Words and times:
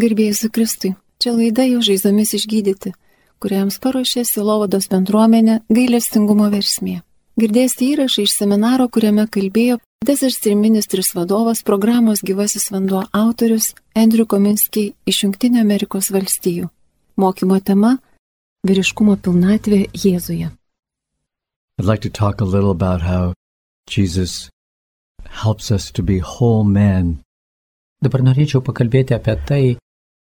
Gerbėjus 0.00 0.46
Kristui, 0.54 0.94
čia 1.20 1.34
laida 1.34 1.66
jo 1.68 1.82
žaizdomis 1.84 2.30
išgydyti, 2.38 2.94
kuriams 3.42 3.76
paruošė 3.84 4.22
Silovados 4.24 4.86
bendruomenė 4.88 5.58
gailestingumo 5.68 6.46
versmė. 6.52 7.02
Girdėsite 7.40 7.84
įrašą 7.90 8.24
iš 8.24 8.36
seminaro, 8.38 8.86
kuriame 8.88 9.26
kalbėjo 9.28 9.76
Desert 10.06 10.46
Ministris 10.56 11.12
vadovas 11.16 11.60
programos 11.66 12.24
gyvasis 12.24 12.70
vanduo 12.72 13.04
autorius 13.12 13.74
Andrew 13.94 14.24
Kominski 14.24 14.94
iš 15.04 15.24
Junktinio 15.24 15.60
Amerikos 15.60 16.08
valstijų. 16.14 16.70
Mokymo 17.20 17.60
tema- 17.60 17.98
vyriškumo 18.68 19.16
pilnatvė 19.20 19.90
Jėzuje. 19.92 20.50
I'd 21.78 21.84
like 21.84 22.02
to 22.02 22.10
talk 22.10 22.40
a 22.40 22.44
little 22.44 22.70
about 22.70 23.02
how 23.02 23.34
Jesus 23.86 24.48
helps 25.44 25.70
us 25.70 25.90
to 25.92 26.02
be 26.02 26.20
whole 26.20 26.64
men 26.64 27.20
Dabar 28.00 28.22
norėčiau 28.24 28.62
pakalbėti 28.64 29.12
apie 29.12 29.34
tai, 29.48 29.64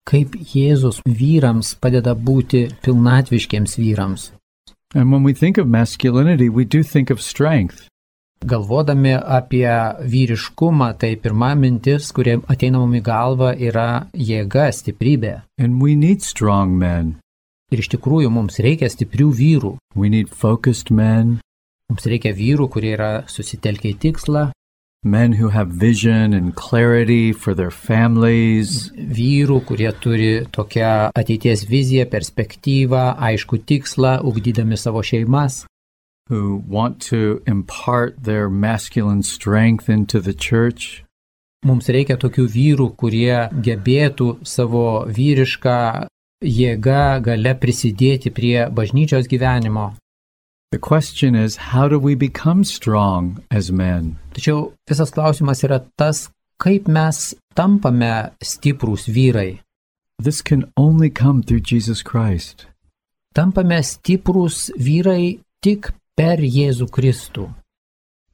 kaip 0.08 0.36
Jėzus 0.54 1.02
vyrams 1.06 1.74
padeda 1.84 2.16
būti 2.16 2.68
pilnatviškiams 2.86 3.78
vyrams. 3.82 4.32
And 4.96 5.12
when 5.12 5.24
we 5.24 5.34
think 5.34 5.58
of 5.58 5.68
masculinity, 5.68 6.50
we 6.50 6.64
do 6.66 6.84
think 6.84 7.10
of 7.10 7.22
strength. 7.22 7.88
Galvodami 8.46 9.16
apie 9.18 9.68
vyriškumą, 10.14 10.92
tai 11.00 11.16
pirma 11.18 11.56
mintis, 11.58 12.12
kurie 12.14 12.38
ateina 12.48 12.80
mums 12.80 13.00
į 13.00 13.04
galvą, 13.04 13.50
yra 13.58 14.08
jėga, 14.14 14.70
stiprybė. 14.72 15.42
And 15.58 15.82
we 15.82 15.96
need 15.96 16.22
strong 16.22 16.78
men. 16.78 17.18
Ir 17.74 17.82
iš 17.84 17.90
tikrųjų 17.98 18.30
mums 18.32 18.62
reikia 18.64 18.88
stiprių 18.88 19.34
vyrų. 19.42 19.74
We 19.98 20.14
need 20.14 20.30
focused 20.30 20.94
men, 20.94 21.40
Mums 21.88 22.04
reikia 22.04 22.34
vyrų, 22.36 22.66
kurie 22.68 22.90
yra 22.98 23.12
susitelkę 23.32 23.94
į 23.94 23.98
tikslą, 24.04 24.42
men 25.04 25.34
who 25.34 25.50
have 25.50 25.70
vision 25.70 26.34
and 26.34 26.56
clarity 26.56 27.32
for 27.32 27.54
their 27.54 27.72
families, 27.72 28.92
vyrų, 28.96 29.62
kurie 29.70 29.92
turi 30.04 30.34
tokią 30.52 31.14
ateities 31.16 31.66
viziją, 31.70 32.06
perspektyvą, 32.12 33.16
aišku 33.30 33.62
tikslą, 33.66 34.20
ugdydami 34.24 34.78
savo 34.78 35.02
šeimas. 35.02 35.66
who 36.30 36.64
want 36.68 37.02
to 37.02 37.42
impart 37.48 38.24
their 38.24 38.50
masculine 38.50 39.24
strength 39.24 39.90
into 39.90 40.20
the 40.20 40.34
church. 40.34 41.04
Mums 41.66 41.90
reikia 41.90 42.18
tokių 42.22 42.46
vyrų, 42.54 42.88
kurie 43.00 43.48
gebėtų 43.66 44.28
savo 44.46 45.08
vyrišką 45.08 45.80
jėgą 46.46 47.06
gale 47.26 47.54
prisidėti 47.58 48.32
prie 48.32 48.68
bažnyčios 48.70 49.28
gyvenimo. 49.32 49.96
The 50.72 50.80
question 50.80 51.34
is, 51.34 51.56
how 51.56 51.88
do 51.88 51.98
we 51.98 52.14
become 52.14 52.66
strong 52.66 53.42
as 53.50 53.72
men? 53.72 54.20
Tačiau 54.36 54.74
visas 54.84 55.12
klausimas 55.16 55.64
yra 55.64 55.80
tas, 55.96 56.28
kaip 56.60 56.90
mes 56.92 57.34
tampame 57.56 58.36
stiprūs 58.44 59.08
vyrai. 59.08 59.62
This 60.20 60.42
can 60.42 60.68
only 60.76 61.10
come 61.10 61.42
through 61.42 61.62
Jesus 61.62 62.04
Christ. 62.04 62.66
Tampame 63.34 63.80
stiprūs 63.80 64.76
vyrai 64.76 65.40
tik 65.64 65.94
per 66.18 66.44
Jėzų 66.44 66.90
Kristų. 66.92 67.48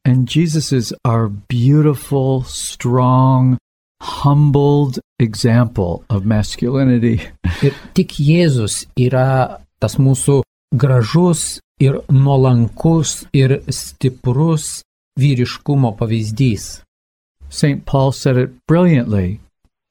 And 0.03 0.27
Jesus 0.27 0.73
is 0.73 0.91
our 1.05 1.29
beautiful, 1.29 2.41
strong, 2.49 3.59
humbled 4.01 4.99
example 5.19 6.03
of 6.09 6.25
masculinity. 6.25 7.21
Ir 7.61 7.77
tik 7.93 8.17
Jėzus 8.17 8.87
yra 8.97 9.61
tas 9.79 10.01
mūsų 10.01 10.41
gražus 10.73 11.61
ir 11.85 11.99
nuolankus 12.23 13.11
ir 13.41 13.59
stiprus 13.79 14.65
vyriškumo 15.19 15.91
pavyzdys. 15.99 16.81
St. 17.49 17.85
Paul 17.85 18.11
said 18.11 18.37
it 18.37 18.51
brilliantly. 18.67 19.39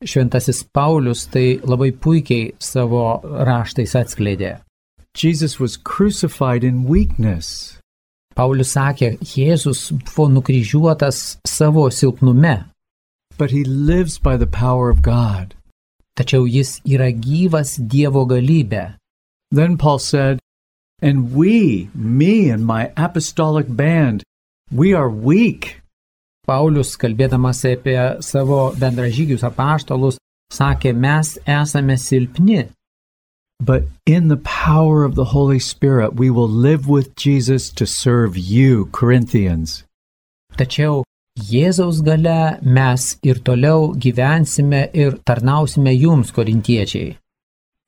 Šventasis 0.05 0.65
Paulius 0.75 1.27
tai 1.31 1.61
labai 1.62 1.93
puikiai 1.93 2.53
savo 2.59 3.05
raštais 3.49 3.95
atskleidė. 4.03 4.59
Jesus 5.15 5.61
was 5.61 5.77
crucified 5.77 6.65
in 6.65 6.84
weakness. 6.84 7.79
Paulius 8.34 8.75
sakė, 8.75 9.19
Jėzus 9.21 9.91
buvo 9.93 10.28
nukryžiuotas 10.34 11.39
savo 11.47 11.89
silpnume, 11.91 12.65
but 13.39 13.50
he 13.50 13.62
lives 13.65 14.19
by 14.19 14.37
the 14.37 14.47
power 14.47 14.89
of 14.91 15.03
God. 15.03 15.55
tačiau 16.19 16.47
jis 16.47 16.81
yra 16.84 17.11
gyvas 17.12 17.77
Dievo 17.81 18.25
galybė. 18.28 18.95
Then 19.50 19.77
Paul 19.77 19.99
said, 19.99 20.39
And 21.03 21.35
we, 21.35 21.91
me 21.95 22.49
and 22.49 22.65
my 22.65 22.93
apostolic 22.97 23.67
band, 23.69 24.23
we 24.71 24.95
are 24.95 25.11
weak, 25.11 25.81
Paulius, 26.47 26.97
kalbėdamas 26.97 27.65
apie 27.67 27.99
savo 28.23 28.73
bendražygius 28.79 29.43
apaštalus, 29.43 30.17
sakė, 30.55 30.95
mes 30.95 31.37
esame 31.47 31.99
silpni, 31.99 32.69
but 33.61 33.85
in 34.07 34.29
the 34.29 34.39
power 34.39 35.05
of 35.05 35.15
the 35.15 35.27
Holy 35.35 35.59
Spirit, 35.59 36.15
we 36.15 36.31
will 36.31 36.49
live 36.49 36.89
with 36.89 37.15
Jesus 37.17 37.71
to 37.71 37.87
serve 37.87 38.37
you, 38.37 38.87
Corinthians. 38.93 39.84
tačiau 40.57 41.03
Jėzaus 41.41 42.03
gale 42.05 42.59
mes 42.61 43.05
ir 43.25 43.39
toliau 43.41 43.95
gyvensime 43.97 44.83
ir 44.93 45.17
tarnausime 45.25 45.95
jums, 45.97 46.31
korintiečiai. 46.37 47.17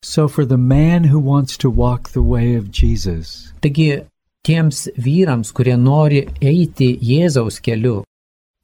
So, 0.04 0.28
for 0.28 0.44
the 0.44 0.58
man 0.58 1.04
who 1.04 1.18
wants 1.18 1.56
to 1.56 1.70
walk 1.70 2.10
the 2.10 2.20
way 2.20 2.56
of 2.56 2.70
Jesus, 2.70 3.54
Taigi, 3.62 4.04
tiems 4.44 4.84
vyrams, 5.00 5.48
kurie 5.56 5.78
nori 5.80 6.20
eiti 6.44 6.90
Jėzaus 7.00 7.56
keliu, 7.64 8.02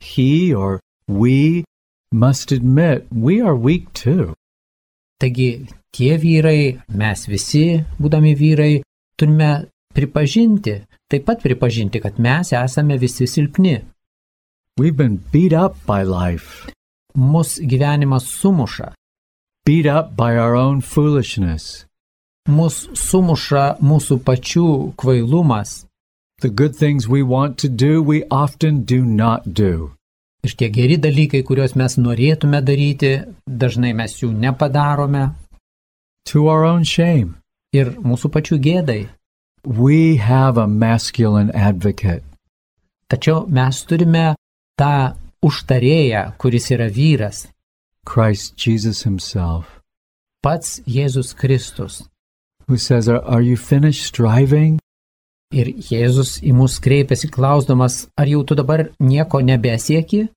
he 0.00 0.52
or 0.52 0.80
we 1.08 1.64
must 2.12 2.52
admit 2.52 3.06
we 3.10 3.40
are 3.40 3.56
weak 3.56 3.90
too. 3.94 4.34
Taigi 5.18 5.64
tie 5.96 6.18
vyrai, 6.20 6.82
mes 6.92 7.24
visi, 7.24 7.64
būdami 7.96 8.36
vyrai, 8.36 8.82
turime 9.16 9.50
pripažinti, 9.96 10.76
taip 11.08 11.24
pat 11.24 11.40
pripažinti, 11.40 12.04
kad 12.04 12.20
mes 12.20 12.52
esame 12.52 13.00
visi 13.00 13.24
silpni. 13.24 13.78
We've 14.76 14.96
been 14.96 15.16
beat 15.32 15.56
up 15.56 15.80
by 15.88 16.04
life, 16.04 16.68
Mūsų 17.16 17.64
gyvenimas 17.66 18.28
sumuša, 18.28 18.92
beat 19.66 19.86
up 19.86 20.16
by 20.16 20.36
our 20.36 20.54
own 20.54 20.80
foolishness. 20.80 21.86
mūsų 22.48 22.96
sumuša 22.96 23.64
mūsų 23.80 24.16
pačių 24.26 24.66
kvailumas 24.96 25.84
The 26.42 26.48
good 26.48 26.74
things 26.74 27.06
we 27.06 27.22
want 27.22 27.58
to 27.58 27.68
do, 27.68 28.02
we 28.02 28.24
often 28.30 28.84
do 28.84 29.04
not 29.04 29.42
do. 29.52 29.92
ir 30.44 30.54
tie 30.56 30.68
geri 30.72 30.96
dalykai, 30.96 31.42
kuriuos 31.44 31.74
mes 31.76 31.96
norėtume 32.00 32.62
daryti, 32.64 33.10
dažnai 33.46 33.92
mes 33.94 34.14
jų 34.22 34.32
nepadarome 34.32 35.30
To 36.32 36.48
our 36.48 36.64
own 36.64 36.84
shame. 36.84 37.34
ir 37.72 37.90
mūsų 38.00 38.30
pačių 38.34 38.56
gėdai. 38.58 39.08
We 39.64 40.16
have 40.16 40.56
a 40.58 40.66
masculine 40.66 41.50
advocate. 41.54 42.24
Tačiau 43.08 43.46
mes 43.48 43.84
turime 43.84 44.34
tą 44.80 45.14
užtarėją, 45.44 46.32
kuris 46.38 46.70
yra 46.72 46.88
vyras, 46.88 47.48
Christ 48.10 48.56
Jesus 48.56 49.04
Himself, 49.04 49.80
pats 50.42 50.80
Jėzus 50.86 51.30
Kristus. 51.36 52.02
who 52.70 52.76
says, 52.76 53.08
Are, 53.08 53.22
are 53.24 53.42
you 53.42 53.56
finished 53.56 54.06
striving? 54.06 54.78
Ir 55.52 55.66
Jėzus 55.90 56.36
į 56.46 56.52
mus 56.54 56.78
kreipiasi 56.78 57.26
klausdamas, 57.34 58.04
ar 58.16 58.30
jau 58.30 58.44
tu 58.46 58.54
dabar 58.54 58.84
nieko 59.02 59.40
nebesieki? 59.42 60.28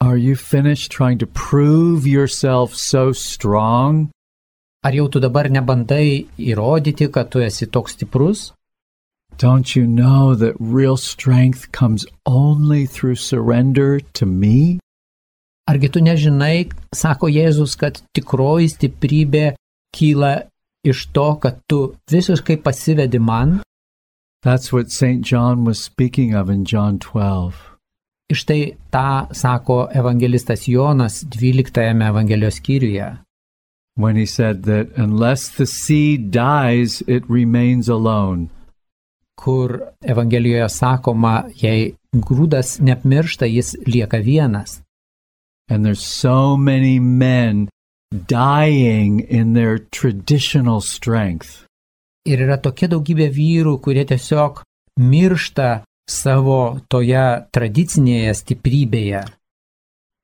Are 0.00 0.16
you 0.16 0.36
finished 0.36 0.92
trying 0.92 1.18
to 1.18 1.26
prove 1.26 2.06
yourself 2.06 2.76
so 2.76 3.10
strong? 3.10 4.10
Ar 4.84 4.92
jau 4.94 5.08
tu 5.10 5.18
dabar 5.18 5.50
nebandai 5.50 6.28
įrodyti, 6.38 7.10
kad 7.10 7.32
tu 7.34 7.42
esi 7.42 7.66
toks 7.66 7.98
stiprus? 7.98 8.52
Don't 9.38 9.74
you 9.74 9.86
know 9.86 10.36
that 10.36 10.54
real 10.60 10.96
strength 10.96 11.72
comes 11.72 12.06
only 12.24 12.86
through 12.86 13.16
surrender 13.16 13.98
to 14.14 14.24
me? 14.24 14.78
Argi 15.66 15.88
tu 15.90 16.00
nežinai, 16.00 16.68
sako 16.94 17.26
Jėzus, 17.26 17.74
kad 17.78 17.98
tikroji 18.14 18.70
stiprybė 18.70 19.46
kyla 19.96 20.46
iš 20.86 21.08
to, 21.10 21.28
kad 21.42 21.58
tu 21.66 21.80
visiškai 22.10 22.60
pasivedi 22.62 23.18
man? 23.18 23.60
That's 24.46 24.72
what 24.72 24.94
St. 24.94 25.26
John 25.26 25.64
was 25.64 25.82
speaking 25.82 26.34
of 26.34 26.48
in 26.48 26.64
John 26.64 27.00
12. 27.02 27.54
Iš 28.30 28.44
tai 28.46 28.60
tą 28.94 29.34
sako 29.34 29.88
evangelistas 29.94 30.68
Jonas 30.68 31.24
12 31.24 31.82
Evangelijos 31.82 32.58
skyriuje, 32.62 33.18
when 33.96 34.16
he 34.16 34.26
said 34.26 34.64
that 34.64 34.86
unless 34.96 35.48
the 35.48 35.66
seed 35.66 36.30
dies, 36.30 37.02
it 37.06 37.24
remains 37.28 37.88
alone. 37.88 38.50
kur 39.36 39.80
Evangelijoje 40.00 40.68
sakoma, 40.68 41.44
jei 41.54 41.94
grūdas 42.12 42.78
neapmiršta, 42.80 43.46
jis 43.46 43.74
lieka 43.86 44.18
vienas. 44.24 44.80
And 45.68 45.84
there's 45.84 46.04
so 46.04 46.56
many 46.56 46.98
men 47.00 47.68
dying 48.26 49.20
in 49.20 49.54
their 49.54 49.78
traditional 49.78 50.80
strength. 50.80 51.66
Ir 52.26 52.42
yra 52.46 52.58
tokia 52.62 52.88
daugybė 52.90 53.26
vyrų, 53.34 53.78
kurie 53.82 54.04
tiesiog 54.06 54.62
miršta 54.98 55.82
savo 56.10 56.78
toje 56.90 57.26
tradicinėje 57.54 58.34
stiprybėje. 58.42 59.26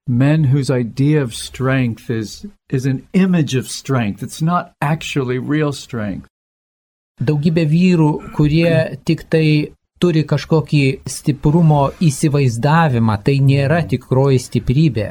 men 0.08 0.44
whose 0.44 0.70
idea 0.70 1.22
of 1.22 1.34
strength 1.34 2.10
is, 2.10 2.46
is 2.68 2.86
an 2.86 3.06
image 3.12 3.54
of 3.54 3.68
strength. 3.68 4.22
It's 4.22 4.42
not 4.42 4.72
actually 4.80 5.38
real 5.38 5.72
strength. 5.72 6.26
Daugybė 7.22 7.64
vyrų, 7.70 8.10
kurie 8.34 8.98
tik 9.06 9.28
tai 9.30 9.72
turi 10.02 10.24
kažkokį 10.26 11.04
stiprumo 11.06 11.92
įsivaizdavimą, 12.02 13.18
tai 13.22 13.38
nėra 13.38 13.82
tikroji 13.86 14.40
stiprybė. 14.42 15.08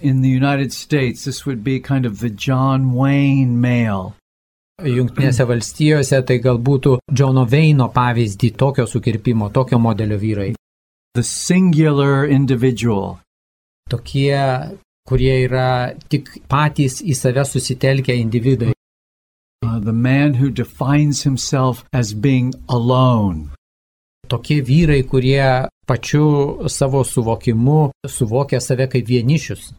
In 0.00 0.22
the 0.22 0.28
United 0.28 0.72
States, 0.72 1.24
this 1.24 1.44
would 1.44 1.64
be 1.64 1.80
kind 1.80 2.06
of 2.06 2.20
the 2.20 2.30
John 2.30 2.92
Wayne 2.92 3.60
male. 3.60 4.14
Junktinėse 4.78 5.42
valstijose 5.42 6.22
tai 6.22 6.38
galbūt 6.38 6.86
Džono 7.10 7.42
Veino 7.50 7.88
pavyzdį 7.90 8.52
tokio 8.54 8.86
sukirpimo, 8.86 9.50
tokio 9.50 9.78
modelio 9.78 10.18
vyrai. 10.18 10.52
the 11.18 11.22
singular 11.22 12.24
individual. 12.24 13.18
Tokie, 13.90 14.38
kurie 15.08 15.34
yra 15.48 15.94
tik 16.12 16.28
patys 16.46 17.00
į 17.02 17.16
save 17.16 17.42
susitelkę 17.48 18.14
individai. 18.14 18.74
Uh, 19.66 19.80
the 19.80 19.92
man 19.92 20.34
who 20.34 20.50
defines 20.50 21.22
himself 21.22 21.84
as 21.92 22.14
being 22.14 22.54
alone. 22.68 23.50
Tokie 24.28 24.60
vyrai, 24.62 25.02
kurie 25.10 25.66
pačiu 25.88 26.68
savo 26.68 27.02
suvokimu 27.02 27.90
suvokia 28.06 28.60
save 28.60 28.86
kaip 28.92 29.08
vienišius. 29.08 29.72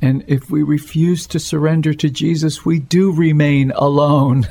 And 0.00 0.24
if 0.26 0.50
we 0.50 0.62
refuse 0.62 1.26
to 1.28 1.38
surrender 1.38 1.94
to 1.94 2.10
Jesus, 2.10 2.64
we 2.64 2.78
do 2.78 3.12
remain 3.12 3.72
alone. 3.76 4.46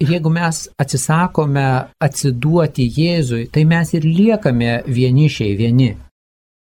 Ir 0.00 0.08
jeigu 0.08 0.30
mes 0.32 0.68
atsisakome 0.80 1.88
atsiduoti 2.02 2.88
Jėzui, 2.90 3.50
tai 3.52 3.64
mes 3.64 3.92
ir 3.94 4.02
liekame 4.02 4.82
vienišiai 4.86 5.56
vieni. 5.58 5.96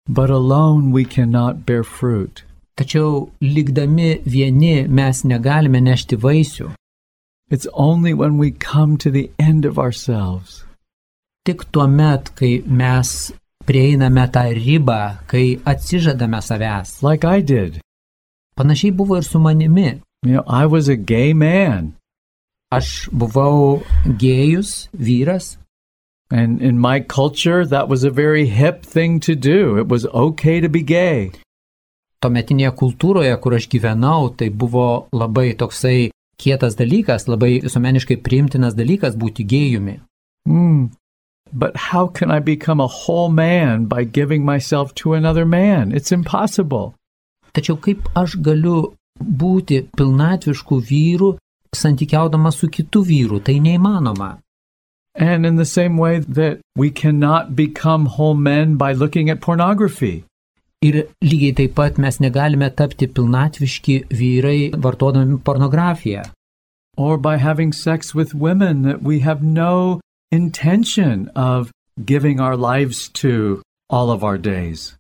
But 0.08 0.30
alone 0.30 0.92
we 0.92 1.06
cannot 1.06 1.66
bear 1.66 1.84
fruit. 1.84 2.44
Tačiau 2.76 3.30
likdami 3.42 4.24
vieni 4.26 4.88
mes 4.88 5.24
negalime 5.24 5.80
nešti 5.84 6.18
vaisių. 6.18 6.74
It's 7.52 7.68
only 7.74 8.14
when 8.14 8.38
we 8.38 8.52
come 8.52 8.98
to 8.98 9.12
the 9.12 9.30
end 9.40 9.66
of 9.66 9.78
ourselves 9.78 10.64
Tik 11.50 11.64
tuo 11.72 11.88
met, 11.88 12.28
kai 12.38 12.62
mes 12.80 13.32
prieiname 13.66 14.26
tą 14.30 14.44
ribą, 14.54 15.18
kai 15.28 15.58
atsižadame 15.72 16.42
savęs. 16.46 17.02
like 17.02 17.24
I 17.26 17.42
did. 17.42 17.80
Panašiai 18.60 18.92
buvo 18.92 19.18
ir 19.18 19.24
su 19.24 19.40
manimi. 19.40 20.02
You 20.26 20.34
know, 20.34 20.44
I 20.46 20.66
was 20.66 20.90
a 20.90 20.98
gay 20.98 21.34
man, 21.34 21.96
Aš 22.70 23.10
buvau 23.10 23.82
gėjus, 24.06 24.90
vyras, 24.94 25.58
and 26.30 26.62
in 26.62 26.78
my 26.78 27.00
culture, 27.00 27.66
that 27.66 27.90
was 27.90 28.04
a 28.04 28.12
very 28.12 28.46
hip 28.46 28.84
thing 28.84 29.20
to 29.22 29.34
do. 29.34 29.80
It 29.80 29.88
was 29.88 30.06
okay 30.06 30.60
to 30.60 30.70
be 30.70 30.84
gay. 30.84 31.32
tuometinėje 32.24 32.72
kultūroje, 32.76 33.36
kur 33.42 33.56
aš 33.56 33.68
gyvenau, 33.72 34.30
tai 34.36 34.50
buvo 34.52 35.08
labai 35.16 35.54
toksai 35.60 36.12
kietas 36.40 36.76
dalykas, 36.80 37.28
labai 37.32 37.60
visuomeniškai 37.64 38.20
priimtinas 38.26 38.76
dalykas 38.76 39.16
būti 39.20 39.46
gėjumi. 39.48 40.00
Hmm. 40.48 40.90
But 41.52 41.76
how 41.90 42.08
can 42.08 42.30
I 42.30 42.40
become 42.40 42.80
a 42.80 42.88
whole 42.88 43.30
man 43.30 43.86
by 43.86 44.04
giving 44.04 44.46
myself 44.46 44.94
to 45.02 45.14
another 45.14 45.46
man? 45.46 45.92
It's 45.92 46.12
impossible. 46.12 46.94
Tačiau 47.60 47.76
kaip 47.84 48.08
aš 48.16 48.38
galiu 48.46 48.78
būti 49.20 49.82
pilnatvišku 50.00 50.80
vyru, 50.92 51.34
santykiaudamas 51.76 52.62
su 52.62 52.70
kitu 52.72 53.04
vyru, 53.04 53.42
tai 53.44 53.60
neįmanoma. 53.60 54.38
And 55.16 55.46
in 55.46 55.58
the 55.58 55.66
same 55.66 55.98
way 55.98 56.20
that 56.20 56.62
we 56.78 56.90
cannot 56.90 57.56
become 57.56 58.06
whole 58.16 58.36
men 58.36 58.78
by 58.78 58.94
looking 58.94 59.30
at 59.30 59.42
pornography. 59.42 60.24
Ir 60.82 61.04
lygiai 61.22 61.56
taip 61.60 61.76
pat 61.76 61.98
mes 62.00 62.22
negalime 62.24 62.70
tapti 62.72 63.12
pilnatviški 63.12 64.02
vyrai 64.10 64.60
vartodami 64.88 65.42
pornografiją. 65.44 66.30
or 67.00 67.18
by 67.18 67.38
having 67.38 67.72
sex 67.72 68.14
with 68.14 68.34
women 68.34 68.82
that 68.82 69.02
we 69.02 69.20
have 69.20 69.42
no 69.42 70.02
intention 70.34 71.30
of 71.34 71.72
giving 72.04 72.42
our 72.42 72.58
lives 72.58 73.08
to 73.08 73.62
all 73.90 74.12
of 74.12 74.22
our 74.22 74.38
days. 74.38 74.99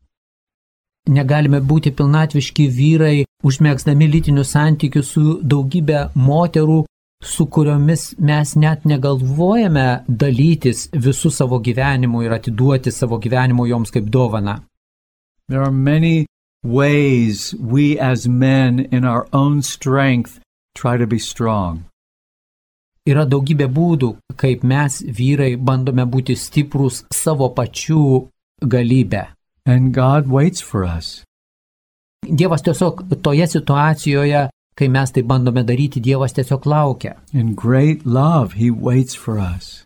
Negalime 1.09 1.59
būti 1.65 1.91
pilnatviški 1.97 2.67
vyrai, 2.69 3.25
užmėgsdami 3.43 4.07
lytinius 4.13 4.53
santykius 4.53 5.13
su 5.15 5.39
daugybė 5.41 6.09
moterų, 6.13 6.83
su 7.23 7.45
kuriomis 7.47 8.13
mes 8.19 8.55
net 8.55 8.85
negalvojame 8.85 9.87
dalytis 10.07 10.87
visų 10.93 11.31
savo 11.33 11.59
gyvenimu 11.59 12.21
ir 12.23 12.35
atiduoti 12.37 12.93
savo 12.93 13.17
gyvenimu 13.19 13.65
joms 13.67 13.91
kaip 13.91 14.11
dovana. 14.13 14.59
There 15.49 15.63
are 15.63 15.71
many 15.71 16.27
ways 16.63 17.55
we 17.59 17.97
as 17.97 18.27
men 18.27 18.79
in 18.91 19.03
our 19.03 19.27
own 19.33 19.61
strength 19.61 20.39
try 20.75 20.97
to 20.97 21.07
be 21.07 21.19
strong. 21.19 21.85
Yra 23.09 23.25
daugybė 23.25 23.65
būdų, 23.73 24.11
kaip 24.37 24.63
mes 24.63 25.01
vyrai 25.01 25.55
bandome 25.57 26.05
būti 26.05 26.35
stiprus 26.37 27.03
savo 27.09 27.49
pačių 27.57 28.03
galybę. 28.61 29.38
And 29.65 29.93
God 29.93 30.27
waits 30.27 30.61
for 30.61 30.83
us. 30.85 31.23
Dievas 32.25 32.61
tiesiog 32.61 33.03
toje 33.23 33.47
situacijoje, 33.47 34.47
kai 34.75 34.87
mes 34.87 35.11
tai 35.11 35.23
bandome 35.23 35.63
daryti, 35.63 36.01
Dievas 36.01 36.33
tiesiog 36.35 36.65
laukia. 36.65 37.15
In 37.33 37.55
great 37.55 38.05
love, 38.05 38.53
He 38.53 38.69
waits 38.71 39.15
for 39.15 39.39
us. 39.39 39.83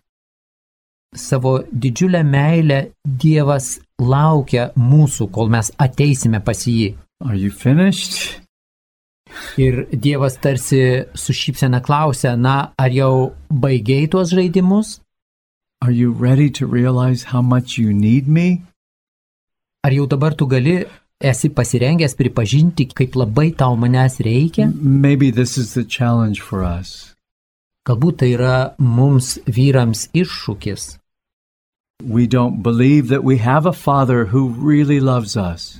Savo 1.14 1.60
didžiulę 1.70 2.24
meilę 2.26 2.80
Dievas 3.06 3.78
laukia 4.02 4.70
mūsų, 4.76 5.30
kol 5.30 5.50
mes 5.50 5.70
ateisime 5.78 6.40
pas 6.44 6.66
jį. 6.66 6.94
Are 7.24 7.38
you 7.38 7.50
finished? 7.50 8.40
Ir 9.58 9.86
Dievas 9.90 10.36
tarsi 10.42 11.04
su 11.14 11.32
šypsena 11.32 11.80
klausia, 11.82 12.34
na, 12.36 12.74
ar 12.78 12.90
jau 12.90 13.32
baigiai 13.50 14.10
tuos 14.10 14.34
žaidimus? 14.34 14.98
Are 15.82 15.92
you 15.92 16.12
ready 16.12 16.50
to 16.50 16.66
realize 16.66 17.24
how 17.24 17.42
much 17.42 17.78
you 17.78 17.92
need 17.92 18.28
me? 18.28 18.62
Ar 19.84 19.92
jau 19.92 20.06
dabar 20.08 20.32
tu 20.32 20.46
gali, 20.48 20.86
esi 21.20 21.50
pasirengęs 21.52 22.14
pripažinti, 22.16 22.88
kaip 22.96 23.16
labai 23.20 23.50
tau 23.52 23.76
manęs 23.76 24.16
reikia? 24.24 24.72
Maybe 24.74 25.30
this 25.30 25.58
is 25.58 25.74
the 25.74 25.84
challenge 25.84 26.40
for 26.40 26.64
us. 26.64 27.14
Galbūt 27.84 28.22
tai 28.22 28.30
yra 28.32 28.74
mums 28.78 29.36
vyrams 29.44 30.08
iššūkis. 30.16 30.96
We 32.02 32.26
don't 32.26 32.62
believe 32.62 33.08
that 33.08 33.24
we 33.24 33.36
have 33.38 33.66
a 33.66 33.72
Father 33.72 34.24
who 34.32 34.48
really 34.48 35.00
loves 35.00 35.36
us. 35.36 35.78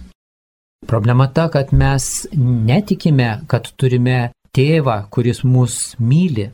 Problema 0.87 1.33
ta, 1.33 1.49
kad 1.49 1.73
mes 1.73 2.27
netikime, 2.37 3.49
kad 3.49 3.73
turime 3.79 4.33
tėvą, 4.53 5.09
kuris 5.09 5.43
mus 5.45 5.97
myli. 5.99 6.53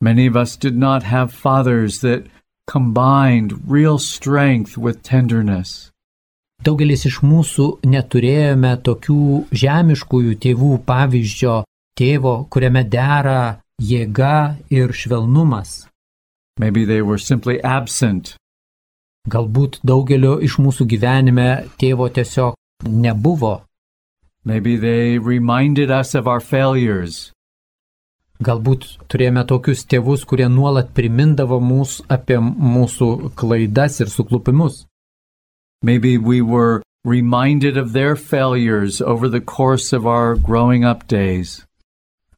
Many 0.00 0.26
of 0.26 0.36
us 0.36 0.56
did 0.56 0.76
not 0.76 1.04
have 1.04 1.32
fathers 1.32 2.00
that 2.00 2.26
combined 2.66 3.70
real 3.70 3.98
strength 3.98 4.76
with 4.76 5.04
tenderness. 5.04 5.89
Daugelis 6.60 7.06
iš 7.08 7.22
mūsų 7.24 7.66
neturėjome 7.88 8.74
tokių 8.84 9.20
žemiškųjų 9.62 10.34
tėvų 10.44 10.74
pavyzdžio 10.84 11.54
tėvo, 11.96 12.34
kuriame 12.52 12.82
dera 12.84 13.62
jėga 13.80 14.58
ir 14.68 14.92
švelnumas. 14.92 15.94
Galbūt 19.30 19.80
daugelio 19.84 20.34
iš 20.44 20.58
mūsų 20.60 20.84
gyvenime 20.92 21.48
tėvo 21.80 22.10
tiesiog 22.12 22.56
nebuvo. 22.84 23.62
Galbūt 28.40 28.84
turėjome 29.08 29.46
tokius 29.48 29.86
tėvus, 29.88 30.26
kurie 30.28 30.48
nuolat 30.48 30.92
primindavo 30.96 31.56
mūsų 31.60 32.04
apie 32.08 32.36
mūsų 32.40 33.32
klaidas 33.36 34.00
ir 34.00 34.12
suklupimus. 34.12 34.86
Maybe 35.82 36.18
we 36.18 36.42
were 36.42 36.82
reminded 37.04 37.76
of 37.76 37.92
their 37.92 38.16
failures 38.16 39.00
over 39.00 39.28
the 39.28 39.40
course 39.40 39.92
of 39.92 40.06
our 40.06 40.34
growing 40.34 40.84
up 40.84 41.06
days. 41.08 41.64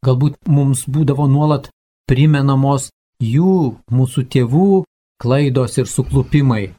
Galbūt 0.04 0.36
mums 0.46 0.84
būdavo 0.86 1.26
nuolat 1.30 1.68
primenamos 2.10 2.90
jų, 3.22 3.78
mūsų 3.90 4.24
tėvų 4.34 4.84
klaidos 5.22 5.78
ir 5.78 5.86
suklupimai. 5.86 6.74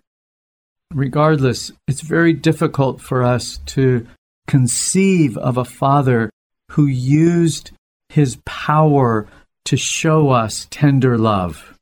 Regardless, 0.94 1.72
it's 1.88 2.02
very 2.02 2.34
difficult 2.34 3.02
for 3.02 3.24
us 3.24 3.60
to 3.66 4.06
conceive 4.48 5.38
of 5.38 5.58
a 5.58 5.66
father 5.66 6.30
who 6.72 6.86
used 6.86 7.72
his 8.10 8.38
power 8.46 9.28
to 9.66 9.78
show 9.78 10.30
us 10.30 10.68
tender 10.70 11.18
love. 11.18 11.78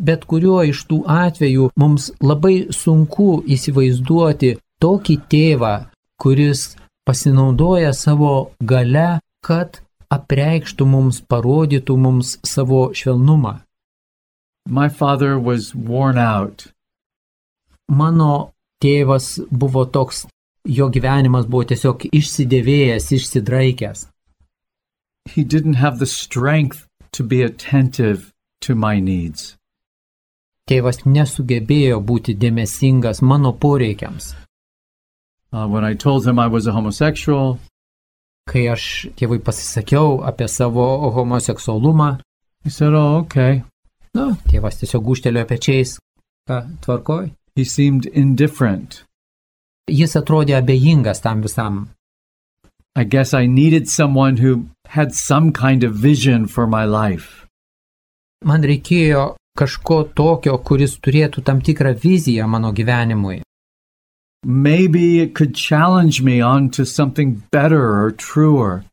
Bet 0.00 0.24
kuriuo 0.24 0.62
iš 0.70 0.86
tų 0.88 1.02
atvejų 1.12 1.70
mums 1.80 2.10
labai 2.24 2.70
sunku 2.72 3.42
įsivaizduoti 3.56 4.54
tokį 4.80 5.16
tėvą, 5.32 5.74
kuris 6.20 6.70
pasinaudoja 7.04 7.92
savo 7.96 8.52
gale, 8.60 9.20
kad 9.44 9.82
apreikštų 10.12 10.86
mums, 10.88 11.20
parodytų 11.20 11.96
mums 11.96 12.38
savo 12.46 12.88
švelnumą. 12.96 13.60
My 14.68 14.88
father 14.88 15.38
was 15.38 15.74
worn 15.74 16.18
out. 16.18 16.68
Mano 17.90 18.52
tėvas 18.82 19.38
buvo 19.50 19.84
toks 19.84 20.26
jo 20.64 20.88
gyvenimas 20.92 21.46
buvo 21.48 21.64
tiesiog 21.64 22.06
išsidėvėjęs, 22.12 23.08
išsidraikęs. 23.16 24.08
He 25.28 25.44
didn't 25.44 25.74
have 25.74 25.98
the 25.98 26.06
strength 26.06 26.86
to 27.12 27.24
be 27.24 27.42
attentive 27.42 28.32
to 28.60 28.74
my 28.74 29.00
needs. 29.00 29.56
Tėvas 30.70 31.02
nesugebėjo 31.04 31.98
būti 32.06 32.36
dėmesingas 32.38 33.22
mano 33.22 33.52
poreikiams. 33.52 34.36
Uh, 35.52 35.66
when 35.66 35.84
I 35.84 35.94
told 35.94 36.24
him 36.26 36.38
I 36.38 36.46
was 36.46 36.68
a 36.68 36.72
homosexual, 36.72 37.58
Kai 38.50 38.64
aš 38.72 38.84
tėvui 39.18 39.38
pasisakiau 39.46 40.20
apie 40.26 40.48
savo 40.50 40.86
homoseksualumą, 41.14 42.20
he 42.64 42.70
said, 42.70 42.94
Oh, 42.94 43.22
okay. 43.22 43.62
na, 44.14 44.32
tėvas 44.50 44.80
tiesiog 44.80 45.04
guštelėjo 45.06 45.46
pečiais. 45.46 45.92
Ką, 46.48 46.64
tvarkoj? 46.82 47.30
He 47.54 47.64
seemed 47.64 48.06
indifferent. 48.06 49.04
Jis 49.86 50.16
atrodė 50.18 50.56
abejingas 50.58 51.22
tam 51.22 51.42
visam. 51.42 51.90
I 52.96 53.04
guess 53.04 53.34
I 53.34 53.46
needed 53.46 53.88
someone 53.88 54.38
who 54.38 54.66
had 54.98 55.14
some 55.14 55.52
kind 55.52 55.84
of 55.84 55.94
vision 55.94 56.46
for 56.46 56.66
my 56.66 56.84
life. 56.84 57.46
Man 58.44 58.66
reikėjo 58.66 59.36
kažko 59.58 60.02
tokio, 60.14 60.56
kuris 60.58 60.98
turėtų 60.98 61.42
tam 61.44 61.60
tikrą 61.60 61.94
viziją 61.94 62.46
mano 62.48 62.72
gyvenimui. 62.72 63.40
Maybe 64.44 65.20
it 65.20 65.34
could 65.34 65.54
challenge 65.54 66.22
me 66.22 66.40
on 66.40 66.70
to 66.70 66.86
something 66.86 67.42
better 67.52 67.82
or 68.00 68.10
truer. 68.10 68.84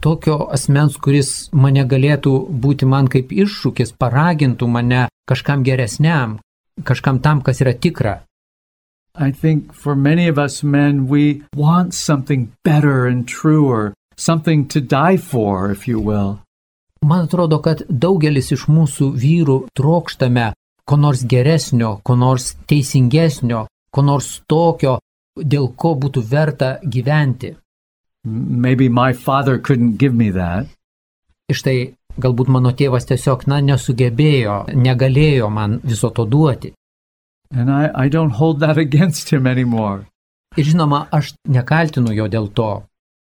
Tokio 0.00 0.50
asmens, 0.52 0.98
kuris 1.00 1.48
mane 1.52 1.86
galėtų 1.88 2.32
būti 2.60 2.84
man 2.84 3.08
kaip 3.08 3.32
iššūkis, 3.32 3.94
paragintų 3.96 4.68
mane 4.68 5.06
kažkam 5.24 5.64
geresniam, 5.64 6.38
kažkam 6.84 7.22
tam, 7.24 7.40
kas 7.40 7.62
yra 7.64 7.72
tikra. 7.72 8.20
I 9.16 9.30
think 9.30 9.72
for 9.72 9.94
many 9.94 10.28
of 10.28 10.38
us 10.38 10.62
men, 10.62 11.06
we 11.08 11.42
want 11.56 11.94
something 11.94 12.52
better 12.64 13.06
and 13.06 13.26
truer, 13.26 13.94
something 14.16 14.68
to 14.68 14.80
die 14.80 15.16
for, 15.16 15.70
if 15.70 15.88
you 15.88 16.00
will. 16.00 16.43
Man 17.04 17.26
atrodo, 17.26 17.58
kad 17.60 17.82
daugelis 17.88 18.52
iš 18.54 18.64
mūsų 18.72 19.10
vyrų 19.20 19.56
trokštame 19.76 20.52
ko 20.88 20.96
nors 20.96 21.24
geresnio, 21.28 21.98
ko 22.02 22.16
nors 22.16 22.54
teisingesnio, 22.68 23.66
ko 23.92 24.04
nors 24.04 24.28
tokio, 24.48 24.98
dėl 25.36 25.68
ko 25.76 25.94
būtų 26.00 26.22
verta 26.30 26.70
gyventi. 26.96 27.52
Maybe 28.24 28.88
my 28.88 29.12
father 29.12 29.58
couldn't 29.58 29.98
give 29.98 30.14
me 30.14 30.30
that. 30.32 30.66
Iš 31.52 31.62
tai 31.66 31.76
galbūt 32.16 32.48
mano 32.48 32.72
tėvas 32.72 33.04
tiesiog, 33.10 33.44
na, 33.52 33.60
nesugebėjo, 33.60 34.56
negalėjo 34.72 35.50
man 35.52 35.80
viso 35.84 36.08
to 36.08 36.24
duoti. 36.24 36.72
And 37.52 37.70
I, 37.70 37.90
I 38.06 38.08
don't 38.08 38.40
hold 38.40 38.60
that 38.60 38.78
against 38.86 39.28
him 39.28 39.46
anymore. 39.46 40.06
Ir 40.56 40.64
žinoma, 40.72 41.08
aš 41.12 41.34
nekaltinu 41.50 42.14
jo 42.14 42.32
dėl 42.32 42.48
to. 42.54 42.72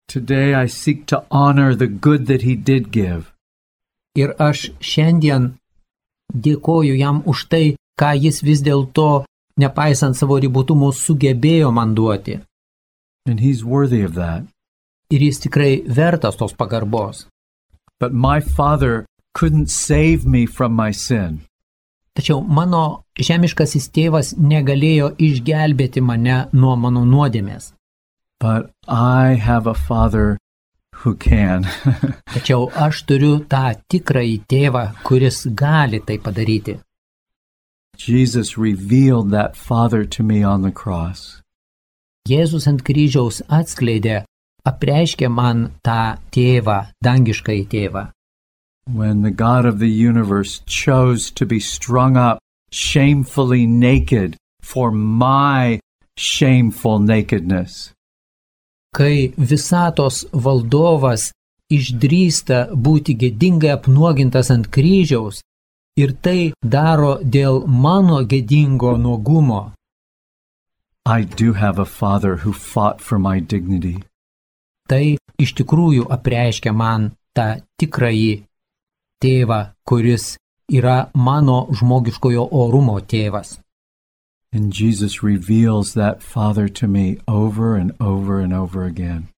Today 0.09 0.55
I 0.55 0.67
seek 0.67 1.07
to 1.07 1.25
honor 1.31 1.75
the 1.75 1.87
good 1.87 2.27
that 2.27 2.43
he 2.43 2.57
did 2.57 2.91
give. 2.91 3.38
Ir 4.19 4.35
aš 4.43 4.69
šiandien 4.83 5.53
dėkoju 6.35 6.95
jam 6.99 7.23
už 7.27 7.47
tai, 7.53 7.65
ką 7.99 8.13
jis 8.19 8.43
vis 8.43 8.63
dėlto, 8.67 9.25
nepaisant 9.63 10.19
savo 10.19 10.39
ribotumų, 10.43 10.93
sugebėjo 10.95 11.71
man 11.75 11.95
duoti. 11.95 12.41
And 13.29 13.41
he's 13.41 13.65
worthy 13.65 14.03
of 14.03 14.15
that. 14.15 14.47
Ir 15.11 15.21
jis 15.25 15.41
tikrai 15.45 15.83
vertas 15.85 16.37
tos 16.37 16.53
pagarbos. 16.53 17.27
But 18.01 18.13
my 18.13 18.41
father 18.41 19.07
couldn't 19.35 19.71
save 19.71 20.27
me 20.27 20.47
from 20.47 20.73
my 20.73 20.91
sin. 20.93 21.41
Tačiau 22.19 22.43
mano 22.43 23.05
žemiškasis 23.15 23.91
tėvas 23.95 24.33
negalėjo 24.35 25.13
išgelbėti 25.23 26.03
mane 26.03 26.49
nuo 26.53 26.75
mano 26.75 27.05
nuodėmės. 27.07 27.73
But 28.41 28.71
I 28.89 29.39
have 29.39 29.67
a 29.67 29.75
father 29.75 30.39
who 31.03 31.15
can. 31.15 31.65
Tačiau 32.35 32.69
aš 32.87 33.03
turiu 33.09 33.39
tą 33.51 33.73
tikrąjį 33.91 34.37
tėvą, 34.51 34.85
kuris 35.07 35.47
gali 35.63 36.01
tai 36.01 36.19
padaryti. 36.19 36.79
Jesus 37.99 38.57
revealed 38.57 39.31
that 39.31 39.57
father 39.57 40.05
to 40.05 40.23
me 40.23 40.43
on 40.43 40.63
the 40.63 40.73
cross. 40.73 41.43
Jėzus 42.29 42.69
ant 42.71 42.85
kryžiaus 42.85 43.41
atskleidė, 43.49 44.23
apreiškė 44.69 45.31
man 45.33 45.73
tą 45.83 46.19
tėvą, 46.31 46.79
dangiškąjį 47.03 47.67
tėvą. 47.73 48.09
when 48.93 49.23
the 49.23 49.31
God 49.31 49.67
of 49.67 49.79
the 49.79 49.91
universe 49.91 50.61
chose 50.67 51.31
to 51.33 51.45
be 51.45 51.61
strung 51.61 52.17
up 52.17 52.39
shamefully 52.71 53.67
naked 53.67 54.37
for 54.63 54.91
my 54.91 55.81
shameful 56.17 56.99
nakedness. 56.99 57.93
Kai 58.97 59.33
visatos 59.37 60.25
valdovas 60.33 61.31
išdrįsta 61.71 62.61
būti 62.73 63.15
gėdingai 63.23 63.73
apnuogintas 63.77 64.51
ant 64.55 64.71
kryžiaus 64.73 65.43
ir 66.01 66.15
tai 66.25 66.53
daro 66.63 67.19
dėl 67.23 67.67
mano 67.67 68.23
gėdingo 68.25 68.97
nuogumo, 68.97 69.73
I 71.09 71.25
do 71.25 71.55
have 71.55 71.79
a 71.79 71.87
father 71.87 72.37
who 72.45 72.53
fought 72.53 73.01
for 73.01 73.19
my 73.19 73.41
dignity. 73.41 73.97
tai 74.89 75.19
iš 75.39 75.53
tikrųjų 75.61 76.09
apreiškia 76.17 76.73
man 76.73 77.11
tą 77.37 77.61
tikrąjį 77.81 78.35
tėvą, 79.23 79.61
kuris 79.89 80.37
yra 80.73 80.99
mano 81.15 81.59
žmogiškojo 81.79 82.49
orumo 82.63 82.99
tėvas. 83.13 83.59
And 84.53 84.73
Jesus 84.73 85.23
reveals 85.23 85.95
that 85.95 86.23
father 86.23 86.69
to 86.69 86.87
me 86.89 87.19
over 87.29 87.77
and 87.77 87.93
over 88.01 88.41
and 88.41 88.53
over 88.53 88.85
again. 88.85 89.29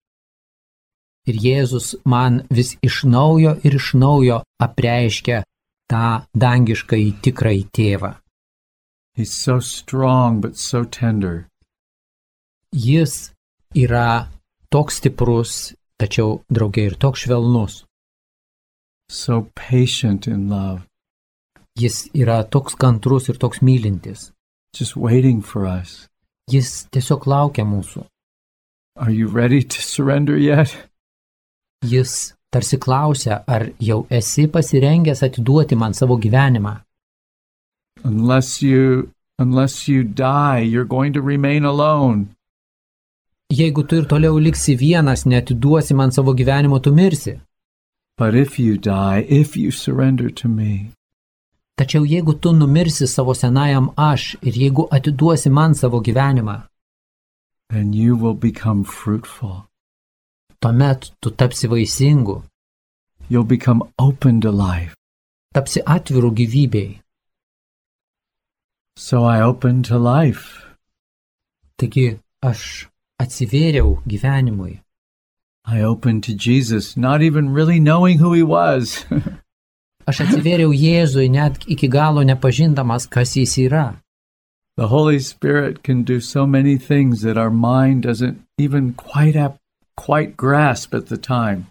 Ir 1.27 1.35
Jėzus 1.35 1.95
man 2.05 2.47
vis 2.51 2.77
iš 2.83 3.03
naujo 3.05 3.57
ir 3.67 3.75
iš 3.77 3.93
naujo 3.95 4.41
apreiškia 4.63 5.43
tą 5.91 6.07
dangiškąjį 6.45 7.11
tikrąjį 7.27 7.65
tėvą. 7.77 8.15
He's 9.15 9.33
so 9.33 9.59
strong 9.61 10.41
but 10.41 10.57
so 10.57 10.85
tender. 10.85 11.47
Jis 12.73 13.33
yra 13.75 14.31
toks 14.71 15.03
stiprus, 15.03 15.75
tačiau 15.99 16.41
draugiai 16.49 16.93
ir 16.93 16.97
toks 16.97 17.27
švelnus. 17.27 17.85
so 19.11 19.51
patient 19.57 20.27
in 20.29 20.49
love, 20.49 20.87
Jis 21.79 22.09
yra 22.15 22.45
toks 22.45 22.75
kantrus 22.75 23.29
ir 23.31 23.39
toks 23.43 23.61
mylintis. 23.61 24.31
Just 24.73 24.97
waiting 24.97 25.43
for 25.43 25.67
us. 25.67 26.09
Jis 26.51 26.87
tiesiog 26.91 27.27
laukia 27.27 27.65
mūsų. 27.65 28.05
Are 28.97 29.11
you 29.11 29.29
ready 29.29 29.63
to 29.63 29.83
surrender 29.83 30.37
yet? 30.37 30.77
Jis 31.87 32.35
tarsi 32.53 32.79
klausia, 32.79 33.43
ar 33.47 33.71
jau 33.81 34.07
esi 34.11 34.47
pasirengęs 34.47 35.23
atiduoti 35.23 35.77
man 35.77 35.95
savo 35.95 36.19
gyvenimą. 36.19 36.81
Unless 38.05 38.63
you 38.63 39.11
unless 39.39 39.89
you 39.89 40.05
die, 40.05 40.61
you're 40.61 40.85
going 40.85 41.13
to 41.13 41.23
remain 41.23 41.65
alone. 41.65 42.29
Jeigu 43.53 43.87
tu 43.89 43.97
ir 43.97 44.07
toliau 44.07 44.39
liksi 44.39 44.77
vienas, 44.79 45.25
netiduosi 45.27 45.95
man 45.95 46.13
savo 46.13 46.35
gyvenimo, 46.35 46.83
tu 46.83 46.93
mirsi. 46.93 47.41
But 48.17 48.35
if 48.35 48.59
you 48.59 48.77
die, 48.77 49.27
if 49.29 49.57
you 49.57 49.71
surrender 49.71 50.31
to 50.31 50.49
me, 50.49 50.93
Tačiau 51.81 52.05
jeigu 52.05 52.35
tu 52.43 52.51
numirsi 52.53 53.07
savo 53.09 53.33
senajam 53.35 53.87
aš 53.97 54.23
ir 54.49 54.55
jeigu 54.63 54.85
atiduosi 54.97 55.51
man 55.59 55.73
savo 55.75 56.01
gyvenimą, 56.07 56.57
then 57.71 57.95
you 57.95 58.17
will 58.17 58.35
become 58.35 58.85
fruitful. 58.85 59.65
tuomet 60.61 61.11
tu 61.21 61.31
tapsi 61.31 61.69
vaisingu, 61.69 62.43
You'll 63.31 63.49
become 63.57 63.81
open 63.99 64.41
to 64.43 64.51
life. 64.51 64.95
tapsi 65.55 65.81
atviru 65.87 66.31
gyvybei. 66.39 67.01
So 68.97 69.25
I 69.25 69.41
open 69.41 69.83
to 69.85 69.97
life. 69.99 70.77
Taigi 71.79 72.19
aš 72.43 72.89
atsivėriau 73.23 74.03
gyvenimui. 74.07 74.81
I 75.65 75.81
opened 75.81 76.25
to 76.25 76.35
Jesus, 76.35 76.97
not 76.97 77.23
even 77.23 77.55
really 77.55 77.81
knowing 77.81 78.19
who 78.19 78.35
he 78.35 78.43
was. 78.43 79.07
Aš 80.09 80.21
atsivėriau 80.25 80.73
Jėzui 80.73 81.29
net 81.31 81.65
iki 81.67 81.89
galo 81.89 82.23
nepažindamas, 82.23 83.07
kas 83.07 83.37
jis 83.37 83.59
yra. 83.67 83.89
the 84.77 84.89
Holy 84.89 85.19
Spirit 85.19 85.83
can 85.83 86.05
do 86.05 86.21
so 86.21 86.47
many 86.47 86.79
things 86.79 87.21
that 87.21 87.37
our 87.37 87.51
mind 87.51 88.03
doesn't 88.03 88.41
even 88.57 88.95
quite 88.95 89.37
ap- 89.37 89.59
quite 89.95 90.37
grasp 90.37 90.95
at 90.95 91.07
the 91.09 91.19
time. 91.19 91.67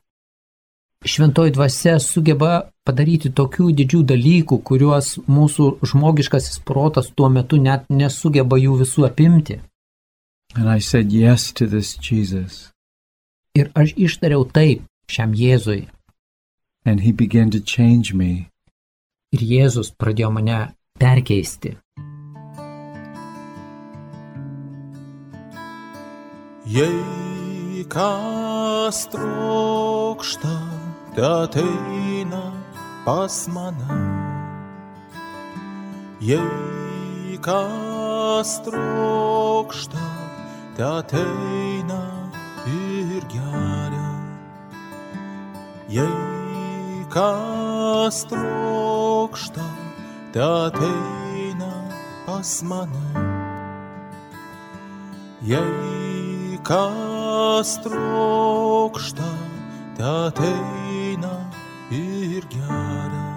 Šventoji 1.05 1.51
dvasia 1.55 1.95
sugeba 1.99 2.69
padaryti 2.85 3.31
tokių 3.31 3.71
didžių 3.79 4.01
dalykų, 4.11 4.59
kuriuos 4.67 5.07
mūsų 5.25 5.69
žmogiškasis 5.89 6.59
protas 6.69 7.09
tuo 7.15 7.29
metu 7.29 7.57
net 7.57 7.87
nesugeba 7.89 8.59
jų 8.59 8.77
visų 8.83 9.07
apimti. 9.07 9.59
And 10.55 10.69
I 10.69 10.79
said 10.79 11.11
yes 11.11 11.51
to 11.53 11.65
this 11.65 11.95
Jesus. 11.97 12.69
Ir 13.55 13.71
aš 13.73 13.95
ištariau 13.97 14.45
taip 14.53 14.83
šiam 15.09 15.33
Jėzui. 15.33 15.87
And 16.89 17.01
he 17.01 17.11
began 17.11 17.51
to 17.51 17.59
change 17.61 18.15
me. 18.15 18.49
Ir 19.29 19.41
Jėzus 19.45 19.91
pradėjo 19.93 20.31
mane 20.33 20.55
perkeisti. 20.97 21.75
Jei 26.65 27.83
kas 27.93 29.03
trokšta, 29.13 30.55
te 31.13 31.27
ateina 31.27 32.41
pas 33.05 33.37
mane. 33.53 33.99
Jei 36.31 37.37
kas 37.49 38.55
trokšta, 38.65 40.09
te 40.73 40.89
ateina 40.89 42.01
ir 42.73 43.29
geria. 43.37 44.09
Jei 45.99 46.28
kas 47.09 48.25
trokšta, 48.29 49.65
te 50.33 50.41
ateina 50.41 51.71
pas 52.25 52.51
mane. 52.63 53.25
Jei 55.41 56.59
kas 56.63 57.79
trokšta, 57.83 59.29
te 59.97 60.03
ateina 60.03 61.33
ir 61.91 62.45
geria. 62.53 63.29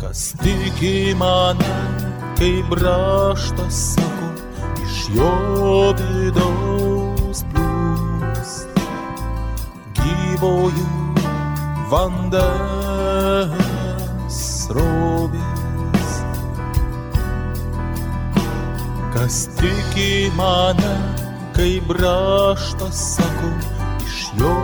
Kas 0.00 0.34
tiki 0.42 1.14
mane, 1.14 1.76
kaip 2.38 2.74
raštas 2.82 3.94
sako, 3.94 4.32
iš 4.82 4.98
jo 5.14 5.32
vidaus 6.00 7.46
plūs. 7.54 8.52
Gyvojų 10.02 11.03
vandens 11.94 13.54
srovės. 14.34 16.14
Kas 19.14 19.36
tiki 19.60 20.14
mane, 20.38 20.94
kaip 21.54 21.86
raštas 22.00 22.98
sako, 23.14 23.50
iš 24.02 24.18
jo 24.40 24.56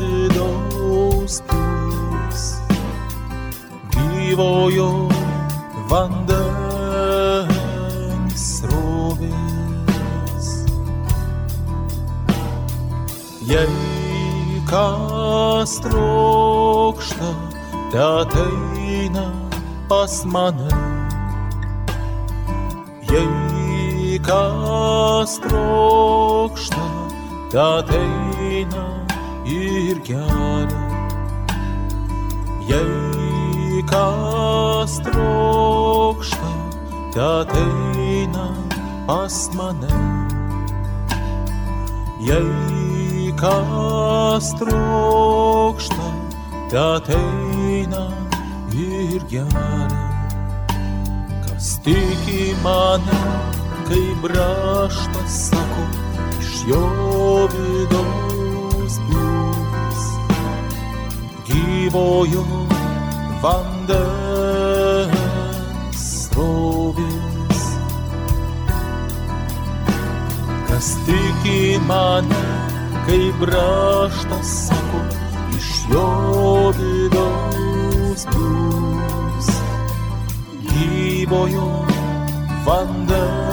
vidaus 0.00 1.34
plūs. 1.50 2.42
Gyvojo 3.94 4.90
vandens 5.92 7.54
srovės. 8.58 10.46
Jei 13.46 13.95
kas 14.66 15.80
trokšta, 15.80 17.30
te 17.92 17.98
ateina 17.98 19.26
pas 19.88 20.24
mane. 20.24 20.70
Jei 23.10 24.18
kas 24.26 25.38
trokšta, 25.44 26.86
te 27.50 27.58
ateina 27.58 28.86
ir 29.46 30.02
geria. 30.08 30.82
Jei 32.70 33.82
kas 33.90 34.98
trokšta, 35.06 36.50
te 37.14 37.20
ateina 37.20 38.48
pas 39.06 39.36
mane. 39.54 39.94
Jei 42.26 42.75
kas 43.36 44.46
trokšta, 44.58 46.06
te 46.70 46.78
ateina 46.78 48.04
ir 48.72 49.20
geria. 49.30 49.88
Kas 51.44 51.66
tiki 51.84 52.54
mane, 52.64 53.20
kaip 53.88 54.22
raštas 54.34 55.32
sako, 55.50 55.84
iš 56.40 56.52
jo 56.70 56.86
vidaus 57.54 58.94
plūs. 59.06 60.02
Gyvojo 61.48 62.44
vandens 63.44 65.16
srovės. 66.02 67.62
Kas 70.68 70.88
tiki 71.06 71.60
mane, 71.88 72.65
kaip 73.06 73.42
raštas 73.42 74.66
sako, 74.66 75.00
iš 75.58 75.68
jo 75.92 76.06
vidaus 76.78 78.26
plūs. 78.32 79.48
Gyvojo 80.66 81.68
vandens 82.66 83.46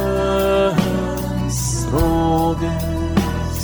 srovės. 1.84 3.62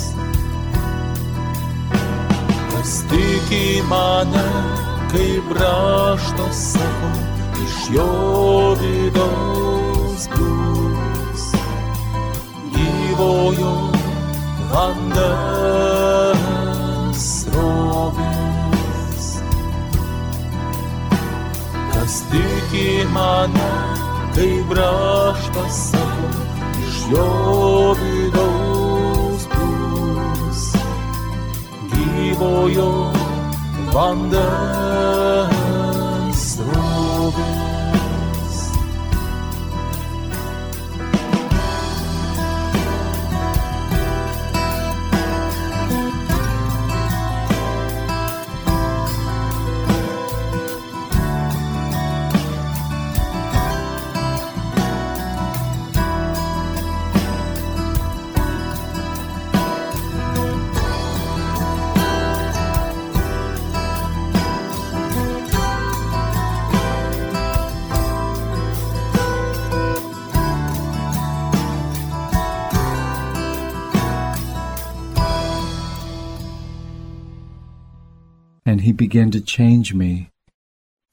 Kas 2.70 2.92
tiki 3.10 3.66
mane, 3.90 4.48
kaip 5.10 5.46
raštas 5.58 6.58
sako, 6.76 7.10
iš 7.66 7.76
jo 7.98 8.10
vidaus 8.78 10.22
plūs. 10.30 11.44
Gyvojo 12.78 13.74
vandens 13.74 13.89
srovės. 17.20 19.28
Kas 21.92 22.14
tiki 22.30 22.88
mane, 23.14 23.70
kaip 24.36 24.74
raštas 24.80 25.80
sako, 25.90 26.30
iš 26.84 26.98
jo 27.12 27.28
vidaus 28.02 29.48
plūs. 29.54 30.66
Gyvojo 31.94 32.90
vandens 33.94 35.59
he 78.90 78.92
began 78.92 79.30
to 79.30 79.40
change 79.40 79.94
me. 79.94 80.12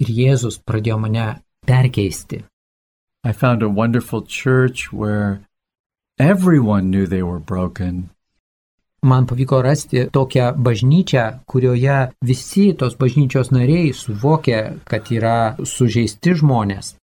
Ir 0.01 0.09
Jėzus 0.19 0.57
pradėjo 0.67 0.97
mane 1.03 1.27
perkeisti. 1.69 2.43
I 3.23 3.31
found 3.31 3.61
a 3.61 3.69
wonderful 3.69 4.21
church 4.21 4.91
where 4.91 5.41
everyone 6.17 6.89
knew 6.89 7.05
they 7.05 7.21
were 7.21 7.39
broken. 7.39 8.09
Man 9.03 9.27
pavyko 9.29 9.61
rasti 9.61 10.07
tokią 10.17 10.45
bažnyčią, 10.67 11.25
kurioje 11.45 11.99
visi 12.29 12.73
tos 12.79 12.95
bažnyčios 13.01 13.51
nariai 13.53 13.93
suvokė, 13.93 14.61
kad 14.89 15.11
yra 15.13 15.55
sužeisti 15.73 16.33
žmonės. 16.41 16.95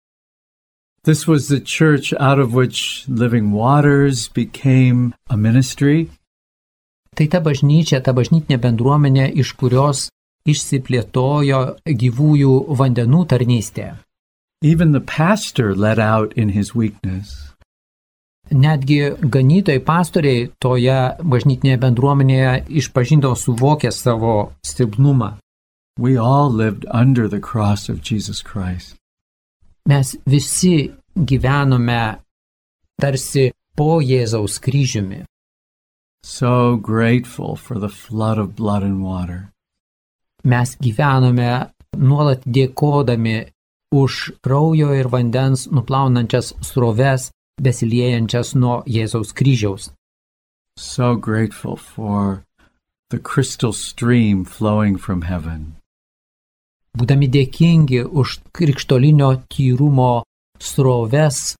This 1.05 1.29
was 1.29 1.47
the 1.49 1.61
church 1.61 2.13
out 2.19 2.41
of 2.41 2.55
which 2.55 3.05
Living 3.07 3.53
Waters 3.53 4.27
became 4.29 5.15
a 5.31 5.37
ministry. 5.37 6.09
Tai 7.15 7.27
ta 7.31 7.39
bažnyčia, 7.39 8.03
ta 8.03 8.11
bažnytinė 8.13 8.59
bendruomenė, 8.59 9.29
iš 9.39 9.55
kurios 9.61 10.09
išsiplėtojo 10.49 11.61
gyvųjų 12.03 12.55
vandenų 12.79 13.25
tarnystė. 13.33 13.95
Even 14.63 14.93
the 14.93 15.01
pastor 15.01 15.75
let 15.75 15.99
out 15.99 16.33
in 16.37 16.51
his 16.51 16.75
weakness. 16.75 17.55
Netgi 18.53 19.15
ganytojai 19.35 19.81
pastoriai 19.81 20.49
toje 20.61 20.99
bažnytinėje 21.25 21.81
bendruomenėje 21.81 22.53
išpažindavo 22.81 23.37
suvokę 23.41 23.93
savo 23.93 24.53
silpnumą. 24.65 25.39
We 25.99 26.17
all 26.19 26.51
lived 26.51 26.85
under 26.91 27.29
the 27.29 27.41
cross 27.41 27.89
of 27.89 28.03
Jesus 28.03 28.43
Christ. 28.43 28.97
Mes 29.89 30.17
visi 30.27 30.93
gyvenome 31.17 32.19
tarsi 33.01 33.53
po 33.77 34.01
Jėzaus 34.01 34.59
kryžiumi. 34.61 35.25
So 36.25 36.77
grateful 36.77 37.57
for 37.57 37.79
the 37.79 37.89
flood 37.89 38.39
of 38.39 38.57
blood 38.57 38.83
and 38.83 39.03
water. 39.03 39.54
Mes 40.45 40.77
gyvenome 40.81 41.51
nuolat 41.97 42.45
dėkodami 42.45 43.37
už 43.95 44.35
kraujo 44.45 44.93
ir 44.95 45.09
vandens 45.09 45.69
nuplaunančias 45.71 46.53
sroves, 46.61 47.31
besiliejančias 47.63 48.55
nuo 48.59 48.83
Jėzaus 48.87 49.33
kryžiaus. 49.33 49.93
so 50.77 51.15
grateful 51.15 51.77
for 51.77 52.45
the 53.11 53.19
crystal 53.19 53.73
stream 53.73 54.45
flowing 54.45 54.97
from 54.97 55.23
heaven. 55.23 55.77
Būdami 56.99 57.27
dėkingi 57.31 58.05
už 58.07 58.39
krikštolinio 58.55 59.47
tyrumo 59.51 60.23
sroves, 60.63 61.57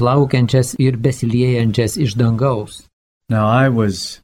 plaukiančias 0.00 0.74
ir 0.80 0.96
besiliejančias 0.96 1.98
iš 2.00 2.16
dangaus. 2.16 2.88
Now 3.28 3.48
I 3.48 3.68
was 3.68 4.20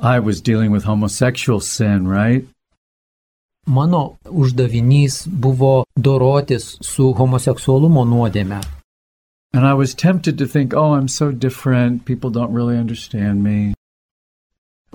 I 0.00 0.20
was 0.20 0.40
dealing 0.40 0.70
with 0.70 0.84
homosexual 0.84 1.60
sin, 1.60 2.06
right? 2.06 2.46
Mano 3.68 4.16
uždavinys 4.24 5.26
buvo 5.28 5.84
dorotis 5.96 6.78
su 6.80 7.12
homoseksualumo 7.12 8.04
nuodėme. 8.04 8.60
And 9.52 9.66
I 9.66 9.74
was 9.74 9.94
tempted 9.94 10.38
to 10.38 10.46
think, 10.46 10.74
"Oh, 10.74 10.94
I'm 10.96 11.08
so 11.08 11.32
different. 11.32 12.04
People 12.04 12.30
don't 12.30 12.52
really 12.52 12.78
understand 12.78 13.42
me." 13.42 13.74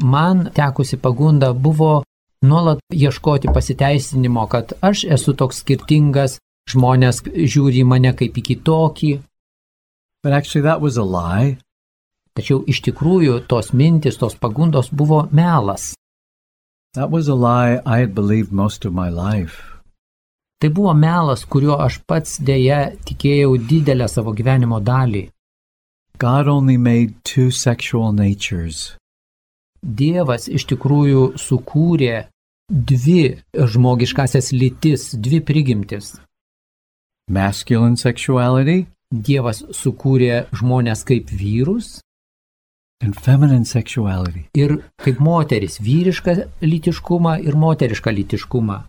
Man 0.02 0.50
tekusi 0.54 0.98
pagunda 0.98 1.54
buvo 1.54 2.04
nuolat 2.42 2.80
ieškoti 2.90 3.48
pasiteisinimo, 3.54 4.48
kad 4.50 4.74
aš 4.82 5.04
esu 5.04 5.34
toks 5.34 5.62
skirtingas, 5.64 6.40
žmonės 6.70 7.22
žiūri 7.54 7.86
mane 7.86 8.14
kaip 8.14 8.34
į 8.34 8.44
kitokį. 8.50 9.22
But 10.24 10.34
actually 10.34 10.64
that 10.64 10.82
was 10.82 10.98
a 10.98 11.04
lie. 11.04 11.58
Tačiau 12.34 12.64
iš 12.66 12.82
tikrųjų 12.82 13.48
tos 13.48 13.74
mintis, 13.74 14.18
tos 14.18 14.36
pagundos 14.36 14.90
buvo 14.90 15.28
melas. 15.32 15.94
That 16.96 17.10
was 17.10 17.28
a 17.28 17.34
lie 17.34 17.82
I 17.86 17.98
had 18.00 18.14
believed 18.14 18.52
most 18.52 18.86
of 18.86 18.94
my 18.94 19.10
life. 19.10 19.56
Tai 20.62 20.70
buvo 20.70 20.94
melas, 20.94 21.44
kuriuo 21.44 21.80
aš 21.82 22.00
pats 22.08 22.38
dėja 22.40 22.94
tikėjau 23.08 23.58
didelę 23.70 24.08
savo 24.08 24.32
gyvenimo 24.38 24.80
dalį. 24.80 25.24
God 26.20 26.48
only 26.48 26.78
made 26.78 27.16
two 27.24 27.50
sexual 27.52 28.14
natures. 28.14 28.94
Dievas 29.82 30.48
iš 30.48 30.68
tikrųjų 30.70 31.24
sukūrė 31.36 32.28
dvi 32.70 33.42
žmogiškasias 33.74 34.54
lytis, 34.54 35.10
dvi 35.18 35.42
prigimtis. 35.42 36.14
Masculine 37.28 37.98
sexuality 37.98 38.86
Dievas 39.14 39.60
sukūrė 39.78 40.48
žmonės 40.58 41.04
kaip 41.06 41.30
vyrus. 41.30 42.00
Ir 44.54 44.78
kaip 45.02 45.20
moteris, 45.20 45.80
vyrišką 45.82 46.36
lytiškumą 46.62 47.40
ir 47.44 47.56
moterišką 47.56 48.14
lytiškumą. 48.20 48.84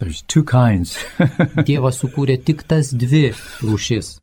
There's 0.00 0.22
two 0.28 0.44
kinds. 0.44 0.98
Dievas 1.68 2.02
sukūrė 2.02 2.36
tik 2.44 2.62
tas 2.68 2.92
dvi 2.92 3.32
rūšis. 3.64 4.18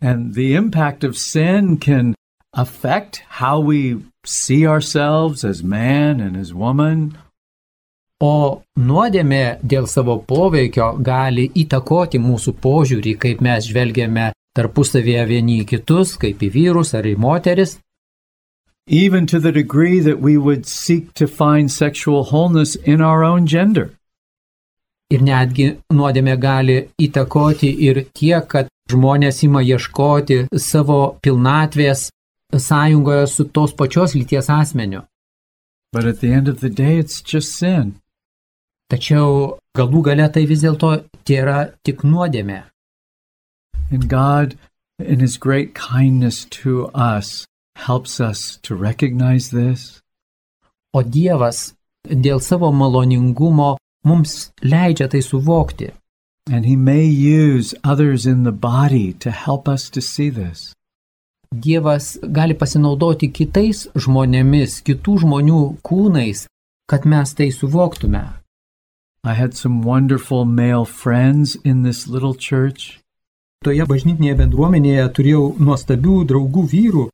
and 0.00 0.34
the 0.34 0.54
impact 0.54 1.04
of 1.04 1.16
sin 1.16 1.78
can 1.78 2.14
affect 2.52 3.22
how 3.40 3.58
we 3.60 4.02
see 4.24 4.66
ourselves 4.66 5.44
as 5.44 5.62
man 5.62 6.20
and 6.20 6.36
as 6.36 6.52
woman. 6.52 7.16
O 8.20 8.62
nuodėmė 8.78 9.58
dėl 9.72 9.88
savo 9.90 10.18
poveikio 10.28 10.94
gali 11.02 11.48
įtakoti 11.62 12.20
mūsų 12.22 12.54
požiūrį, 12.62 13.14
kaip 13.24 13.42
mes 13.44 13.66
žvelgiame 13.68 14.30
tarpusavėje 14.56 15.24
vieni 15.28 15.58
į 15.62 15.66
kitus, 15.72 16.14
kaip 16.20 16.44
į 16.46 16.50
vyrus 16.54 16.94
ar 16.94 17.08
į 17.10 17.16
moteris, 17.20 17.78
even 18.86 19.26
to 19.26 19.40
the 19.40 19.52
degree 19.52 20.00
that 20.00 20.20
we 20.20 20.36
would 20.36 20.66
seek 20.66 21.14
to 21.14 21.26
find 21.26 21.70
sexual 21.70 22.24
wholeness 22.24 22.76
in 22.76 23.00
our 23.00 23.24
own 23.24 23.46
gender. 23.46 23.92
ir 25.14 25.24
netgi 25.24 25.68
nuodėmė 25.92 26.36
gali 26.40 26.76
įtakoti 27.06 27.70
ir 27.88 28.04
tiek, 28.16 28.46
kad 28.48 28.70
žmonės 28.90 29.42
ima 29.46 29.62
ieškoti 29.64 30.44
savo 30.60 31.00
pilnatvės 31.24 32.08
sąjungoje 32.68 33.26
su 33.30 33.48
tos 33.56 33.74
pačios 33.78 34.14
lyties 34.18 34.50
asmeniu. 34.50 35.04
But 35.92 36.04
at 36.04 36.20
the 36.20 36.32
end 36.32 36.48
of 36.48 36.60
the 36.60 36.70
day, 36.70 36.98
it's 36.98 37.22
just 37.22 37.54
sin. 37.58 37.94
Tačiau 38.90 39.58
galų 39.78 40.02
gale 40.10 40.28
tai 40.34 40.44
vis 40.50 40.62
dėlto 40.64 40.90
tai 41.24 41.38
yra 41.42 41.58
tik 41.86 42.02
nuodėmė. 42.02 42.64
And 43.90 44.08
God, 44.08 44.56
in 44.98 45.20
His 45.20 45.36
great 45.36 45.74
kindness 45.74 46.44
to 46.62 46.90
us, 46.94 47.46
helps 47.76 48.20
us 48.20 48.58
to 48.62 48.74
recognize 48.74 49.50
this 49.50 50.00
O 50.94 51.02
Dievas 51.02 51.74
dėl 52.06 52.38
savo 52.38 52.70
maloningumo 52.70 53.74
mums 54.06 54.52
leidžia 54.62 55.08
tai 55.10 55.22
suvokti. 55.26 55.90
And 56.46 56.66
He 56.66 56.76
may 56.76 57.06
use 57.06 57.74
others 57.82 58.26
in 58.26 58.44
the 58.44 58.52
body 58.52 59.12
to 59.14 59.30
help 59.30 59.68
us 59.68 59.90
to 59.90 60.00
see 60.00 60.30
this. 60.30 60.72
Dievas 61.50 62.18
gali 62.22 62.54
pasinaudoti 62.54 63.30
kitais 63.32 63.88
žmonėmis, 63.94 64.82
kitų 64.86 65.18
žmonių 65.24 65.62
kūnais, 65.82 66.46
kad 66.86 67.06
mes 67.06 67.34
tai 67.34 67.50
suvoktume. 67.50 68.24
I 69.24 69.32
had 69.32 69.54
some 69.56 69.82
wonderful 69.82 70.44
male 70.44 70.84
friends 70.84 71.56
in 71.64 71.82
this 71.82 72.06
little 72.06 72.34
church, 72.34 73.00
Toje 73.64 73.86
bažnytinėje 73.88 74.34
bendruomenėje 74.42 75.04
turėjau 75.16 75.44
nuostabių 75.56 76.16
draugų 76.28 76.62
vyrų 76.68 77.04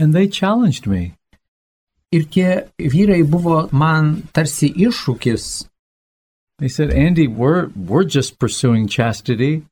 and 0.00 0.14
they 0.14 0.26
challenged 0.26 0.86
me. 0.86 1.14
ir 2.12 2.24
tie 2.26 2.66
vyrai 2.78 3.22
buvo 3.22 3.68
man 3.72 4.22
tarsi 4.34 4.72
iššūkis. 4.74 5.66
They 6.58 6.68
said, 6.68 6.90
Andy, 6.90 7.26
we're, 7.26 7.70
we're 7.74 8.04
just 8.04 8.38
pursuing 8.38 8.88
chastity. 8.88 9.62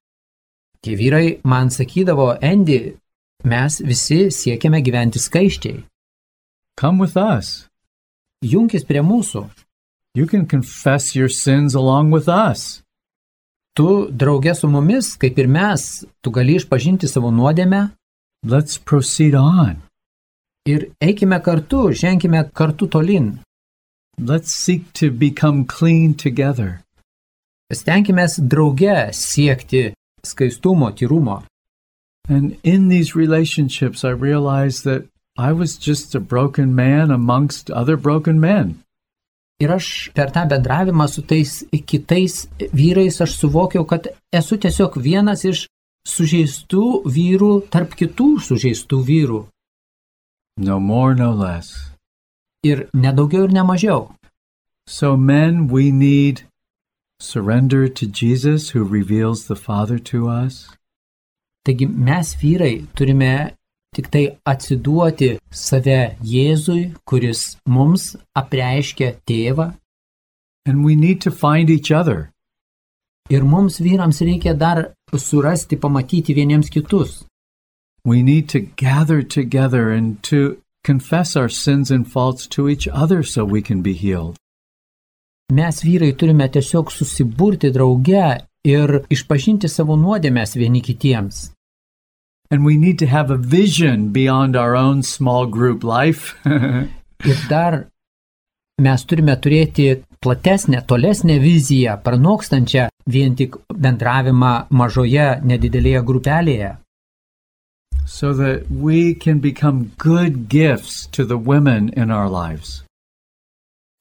Tie 0.82 0.96
vyrai 0.96 1.40
man 1.44 1.68
sakydavo, 1.68 2.38
Endi, 2.40 2.96
mes 3.44 3.80
visi 3.80 4.30
siekiame 4.30 4.80
gyventi 4.80 5.18
skaiščiai. 5.20 5.82
Come 6.78 6.98
with 6.98 7.16
us. 7.16 7.68
Junkis 8.42 8.86
prie 8.86 9.02
mūsų. 9.02 9.48
You 10.14 10.26
can 10.26 10.46
confess 10.46 11.16
your 11.16 11.28
sins 11.28 11.74
along 11.74 12.10
with 12.10 12.28
us. 12.28 12.82
Tu 13.74 14.08
draugė 14.10 14.54
su 14.56 14.70
mumis, 14.70 15.16
kaip 15.18 15.38
ir 15.38 15.50
mes, 15.50 16.04
tu 16.22 16.30
gali 16.30 16.56
išpažinti 16.58 17.10
savo 17.10 17.30
nuodėmę 17.34 17.88
Let's 18.46 18.78
proceed 18.78 19.34
on. 19.34 19.82
Ir 20.66 20.90
eikime 21.00 21.42
kartu, 21.42 21.92
ženkime 21.92 22.50
kartu 22.54 22.88
tolin. 22.88 23.38
Let's 24.18 24.52
seek 24.52 24.92
to 24.94 25.10
become 25.10 25.64
clean 25.64 26.14
together. 26.14 26.80
Stenkime 27.72 28.26
drauge 28.48 29.12
siekti 29.12 29.92
skaistumo, 30.24 30.90
tyrumo. 30.92 31.44
And 32.28 32.56
in 32.62 32.88
these 32.88 33.14
relationships, 33.14 34.04
I 34.04 34.10
realized 34.10 34.84
that 34.84 35.06
I 35.38 35.52
was 35.52 35.76
just 35.76 36.14
a 36.14 36.20
broken 36.20 36.74
man 36.74 37.10
amongst 37.10 37.70
other 37.70 37.96
broken 37.96 38.40
men. 38.40 38.82
Ir 39.60 39.72
aš 39.74 40.10
per 40.14 40.30
tą 40.30 40.44
bendravimą 40.50 41.08
su 41.10 41.22
tais 41.22 41.64
kitais 41.86 42.46
vyrais 42.72 43.20
aš 43.20 43.32
suvokiau, 43.40 43.84
kad 43.84 44.06
esu 44.32 44.58
tiesiog 44.58 44.98
vienas 45.02 45.42
iš 45.44 45.66
sužeistų 46.06 46.84
vyrų 47.16 47.52
tarp 47.72 47.96
kitų 47.98 48.28
sužeistų 48.48 48.98
vyrų. 49.10 49.40
No 50.58 50.80
more, 50.80 51.14
no 51.14 51.30
less. 51.32 51.92
Ir 52.64 52.88
nedaugiau 52.92 53.44
ir 53.46 53.52
nemažiau. 53.54 54.12
So, 54.88 55.16
men, 55.16 55.68
we 55.68 55.92
need 55.92 56.42
surrender 57.20 57.88
to 57.88 58.06
Jesus 58.06 58.70
who 58.70 58.82
reveals 58.82 59.46
the 59.46 59.54
Father 59.54 59.98
to 60.10 60.28
us. 60.28 60.68
Taigi 61.64 61.86
mes 61.86 62.34
vyrai 62.42 62.86
turime 62.96 63.54
tik 63.94 64.10
tai 64.10 64.24
atsiduoti 64.52 65.38
save 65.50 66.16
Jėzui, 66.32 66.82
kuris 67.06 67.56
mums 67.66 68.16
apreiškia 68.34 69.14
tėvą. 69.30 69.74
And 70.66 70.84
we 70.84 70.96
need 70.96 71.20
to 71.22 71.30
find 71.30 71.70
each 71.70 71.92
other. 71.92 72.32
Ir 73.30 73.44
mums 73.44 73.78
vyrams 73.78 74.22
reikia 74.26 74.58
dar 74.58 74.94
surasti, 75.14 75.76
pamatyti 75.76 76.34
vieniems 76.34 76.70
kitus. 76.70 77.24
We 78.08 78.22
need 78.22 78.48
to 78.54 78.60
gather 78.60 79.22
together 79.22 79.90
and 79.90 80.22
to 80.30 80.62
confess 80.82 81.36
our 81.36 81.50
sins 81.50 81.90
and 81.90 82.10
faults 82.10 82.46
to 82.46 82.66
each 82.66 82.88
other 82.88 83.22
so 83.22 83.44
we 83.44 83.60
can 83.60 83.82
be 83.82 83.92
healed. 83.92 84.36
Mes 85.52 85.82
vyrai 85.84 86.14
turime 86.16 86.46
tiesiog 86.48 86.88
susiburti 86.88 87.68
drauge 87.76 88.24
ir 88.64 88.94
išpažinti 89.12 89.68
savo 89.68 89.98
nuodėmės 90.00 90.56
vieni 90.56 90.80
kitiems. 90.88 91.50
And 92.50 92.64
we 92.64 92.78
need 92.78 92.98
to 93.00 93.06
have 93.06 93.30
a 93.30 93.36
vision 93.36 94.08
beyond 94.08 94.56
our 94.56 94.74
own 94.74 95.02
small 95.02 95.44
group 95.44 95.84
life. 95.84 96.34
Ir 97.28 97.38
dar 97.52 97.88
mes 98.80 99.04
turime 99.04 99.36
turėti 99.36 99.90
platesnę, 100.24 100.80
tolesnę 100.88 101.36
viziją, 101.44 102.00
pranokstančią 102.00 102.88
vien 103.06 103.36
tik 103.36 103.60
bendravimą 103.68 104.52
mažoje, 104.70 105.30
nedidelėje 105.44 106.06
grupelėje. 106.08 106.76
So 108.08 108.32
that 108.32 108.70
we 108.70 109.14
can 109.14 109.38
become 109.38 109.92
good 109.98 110.48
gifts 110.48 111.06
to 111.12 111.24
the 111.24 111.36
women 111.36 111.92
in 111.94 112.10
our 112.10 112.28
lives. 112.28 112.82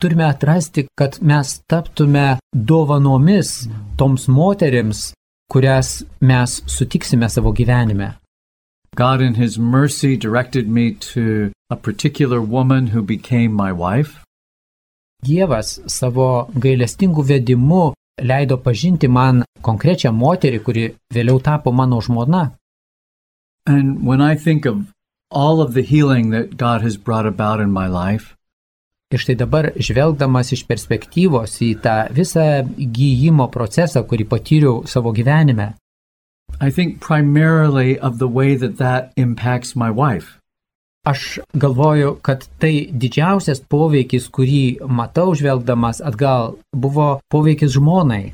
Turime 0.01 0.25
atrasti, 0.29 0.85
kad 0.95 1.19
mes 1.21 1.59
taptume 1.69 2.37
dovanomis 2.55 3.67
toms 3.97 4.27
moterims, 4.27 5.13
kurias 5.51 6.05
mes 6.21 6.61
sutiksime 6.65 7.29
savo 7.29 7.51
gyvenime. 7.51 8.15
God, 8.95 9.21
in 9.21 9.35
His 9.35 9.59
mercy, 9.59 10.15
directed 10.15 10.67
me 10.69 10.93
to 11.13 11.51
a 11.69 11.75
particular 11.75 12.41
woman 12.41 12.87
who 12.87 13.01
became 13.01 13.51
my 13.53 13.71
wife. 13.71 14.23
Dievas 15.25 15.79
savo 15.87 16.47
gailestingų 16.53 17.23
vedimų 17.33 17.83
leido 18.21 18.57
pažinti 18.57 19.09
man 19.09 19.43
konkrečią 19.61 20.13
moterį, 20.13 20.59
kuri 20.63 20.85
vėliau 21.13 21.41
tapo 21.41 21.71
mano 21.71 21.99
žmona. 22.01 22.51
And 23.67 24.07
when 24.07 24.21
I 24.21 24.35
think 24.35 24.65
of 24.65 24.93
all 25.29 25.61
of 25.61 25.73
the 25.73 25.83
healing 25.83 26.31
that 26.31 26.55
God 26.55 26.81
has 26.81 26.95
brought 26.97 27.27
about 27.27 27.59
in 27.59 27.71
my 27.71 27.87
life, 27.87 28.33
Ir 29.07 29.21
štai 29.23 29.37
dabar 29.39 29.69
žvelgdamas 29.79 30.49
iš 30.51 30.65
perspektyvos 30.67 31.53
į 31.63 31.69
tą 31.79 31.93
visą 32.11 32.43
gyjimo 32.75 33.45
procesą, 33.47 34.01
kurį 34.03 34.25
patyriau 34.27 34.81
savo 34.83 35.13
gyvenime, 35.15 35.77
I 36.59 36.71
think 36.71 36.99
primarily 36.99 37.97
of 37.99 38.19
the 38.19 38.27
way 38.27 38.55
that 38.55 38.75
that 38.83 39.13
impacts 39.15 39.75
my 39.75 39.89
wife. 39.89 40.39
aš 41.07 41.39
galvoju, 41.53 42.17
kad 42.21 42.43
tai 42.59 42.89
didžiausias 42.91 43.61
poveikis, 43.71 44.27
kurį 44.27 44.83
matau 44.99 45.31
žvelgdamas 45.39 46.01
atgal, 46.03 46.57
buvo 46.75 47.21
poveikis 47.31 47.77
žmonai. 47.79 48.33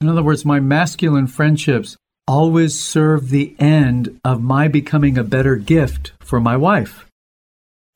In 0.00 0.08
other 0.08 0.24
words, 0.24 0.44
my 0.44 0.58
masculine 0.58 1.28
friendships 1.28 1.96
always 2.30 2.78
serve 2.78 3.30
the 3.30 3.54
end 3.58 4.02
of 4.24 4.40
my 4.40 4.68
becoming 4.68 5.18
a 5.18 5.24
better 5.24 5.56
gift 5.56 6.12
for 6.20 6.38
my 6.40 6.56
wife. 6.56 6.94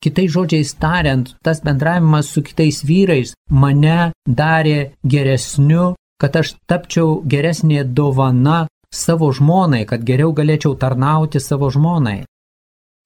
Kitais 0.03 0.31
žodžiais 0.35 0.75
tariant, 0.83 1.27
tas 1.43 1.63
bendravimas 1.65 2.27
su 2.29 2.43
kitais 2.43 2.83
vyrais 2.85 3.33
mane 3.49 4.13
darė 4.27 4.81
geresniu, 5.13 5.95
kad 6.21 6.37
aš 6.37 6.57
tapčiau 6.69 7.23
geresnė 7.33 7.87
dovana 7.97 8.67
savo 8.93 9.31
žmonai, 9.33 9.87
kad 9.87 10.05
geriau 10.05 10.35
galėčiau 10.35 10.75
tarnauti 10.83 11.41
savo 11.41 11.71
žmonai. 11.71 12.25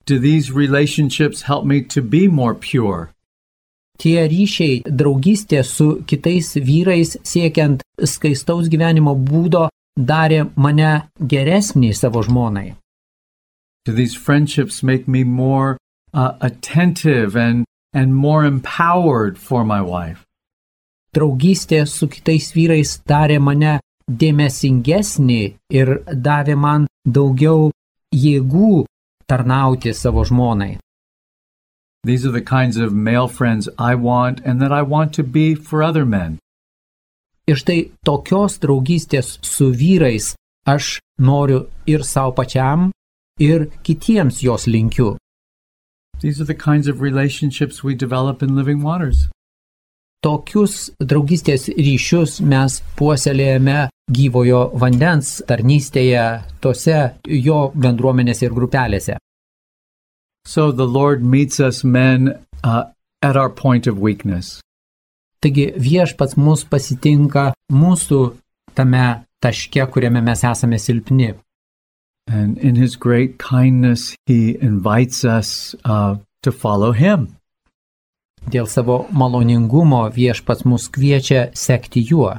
Do 0.06 0.18
these 0.18 0.50
relationships 0.50 1.42
help 1.42 1.64
me 1.64 1.82
to 1.94 2.00
be 2.02 2.26
more 2.26 2.54
pure? 2.54 3.12
Tie 3.98 4.22
ryšiai, 4.30 4.82
draugystė 4.88 5.62
su 5.66 5.88
kitais 6.08 6.54
vyrais 6.56 7.18
siekiant 7.26 7.82
skaistaus 8.06 8.70
gyvenimo 8.72 9.14
būdo 9.14 9.68
darė 9.98 10.44
mane 10.56 11.08
geresnį 11.18 11.92
savo 11.94 12.22
žmonai. 12.22 12.74
Do 13.84 13.92
these 13.92 14.14
friendships 14.14 14.82
make 14.82 15.08
me 15.08 15.24
more 15.24 15.78
uh, 16.12 16.34
attentive 16.40 17.37
and, 17.37 17.64
and 17.92 18.14
more 18.14 18.44
empowered 18.44 19.38
for 19.38 19.64
my 19.64 19.80
wife? 19.80 20.24
Draugystė 21.14 21.87
su 21.88 22.06
kitais 22.06 22.52
vyrais 22.52 22.98
darė 23.08 23.38
mane 23.40 23.78
dėmesingesnį 24.08 25.42
ir 25.72 25.94
davė 26.12 26.56
man 26.56 26.87
daugiau 27.06 27.70
jėgų 28.14 28.84
tarnauti 29.28 29.94
savo 29.94 30.24
žmonai. 30.24 30.78
These 32.04 32.24
are 32.24 32.32
the 32.32 32.42
kinds 32.42 32.76
of 32.76 32.92
male 32.92 33.28
friends 33.28 33.68
I 33.78 33.94
want 33.94 34.40
and 34.44 34.62
that 34.62 34.72
I 34.72 34.82
want 34.82 35.12
to 35.14 35.22
be 35.24 35.54
for 35.54 35.82
other 35.82 36.04
men. 36.04 36.38
Ir 37.48 37.56
štai 37.56 37.78
tokios 38.04 38.58
draugystės 38.61 39.38
su 39.40 39.70
vyrais 39.72 40.34
aš 40.68 40.98
noriu 41.18 41.62
ir 41.88 42.04
savo 42.04 42.34
pačiam, 42.37 42.90
ir 43.40 43.70
kitiems 43.82 44.42
jos 44.44 44.66
linkiu. 44.68 45.14
Tokius 50.18 50.74
draugystės 50.98 51.68
ryšius 51.78 52.40
mes 52.42 52.80
puoselėjame 52.98 53.78
gyvojo 54.11 54.64
vandens 54.82 55.38
tarnystėje, 55.46 56.24
tose 56.61 56.98
jo 57.46 57.61
bendruomenėse 57.74 58.48
ir 58.48 58.56
grupelėse. 58.56 59.16
So 60.44 60.72
the 60.72 60.87
Lord 60.87 61.22
meets 61.22 61.61
us 61.61 61.84
men 61.84 62.34
uh, 62.64 62.84
at 63.22 63.37
our 63.37 63.50
point 63.50 63.87
of 63.87 63.98
weakness. 64.00 64.61
Taigi 65.42 65.68
viešpats 65.79 66.37
mus 66.38 66.64
pasitinka 66.66 67.53
mūsų 67.70 68.20
tame 68.74 69.05
taške, 69.42 69.85
kuriame 69.92 70.22
mes 70.24 70.42
esame 70.44 70.79
silpni. 70.83 71.35
And 72.27 72.59
in 72.59 72.77
his 72.77 72.96
great 72.96 73.38
kindness, 73.38 74.14
he 74.27 74.59
invites 74.61 75.24
us 75.24 75.74
uh, 75.85 76.16
to 76.42 76.53
follow 76.53 76.92
him. 76.92 77.37
Dėl 78.51 78.68
savo 78.68 79.07
maloningumo 79.12 80.05
viešpats 80.14 80.66
mus 80.68 80.88
kviečia 80.92 81.48
sekti 81.55 82.05
juo. 82.11 82.38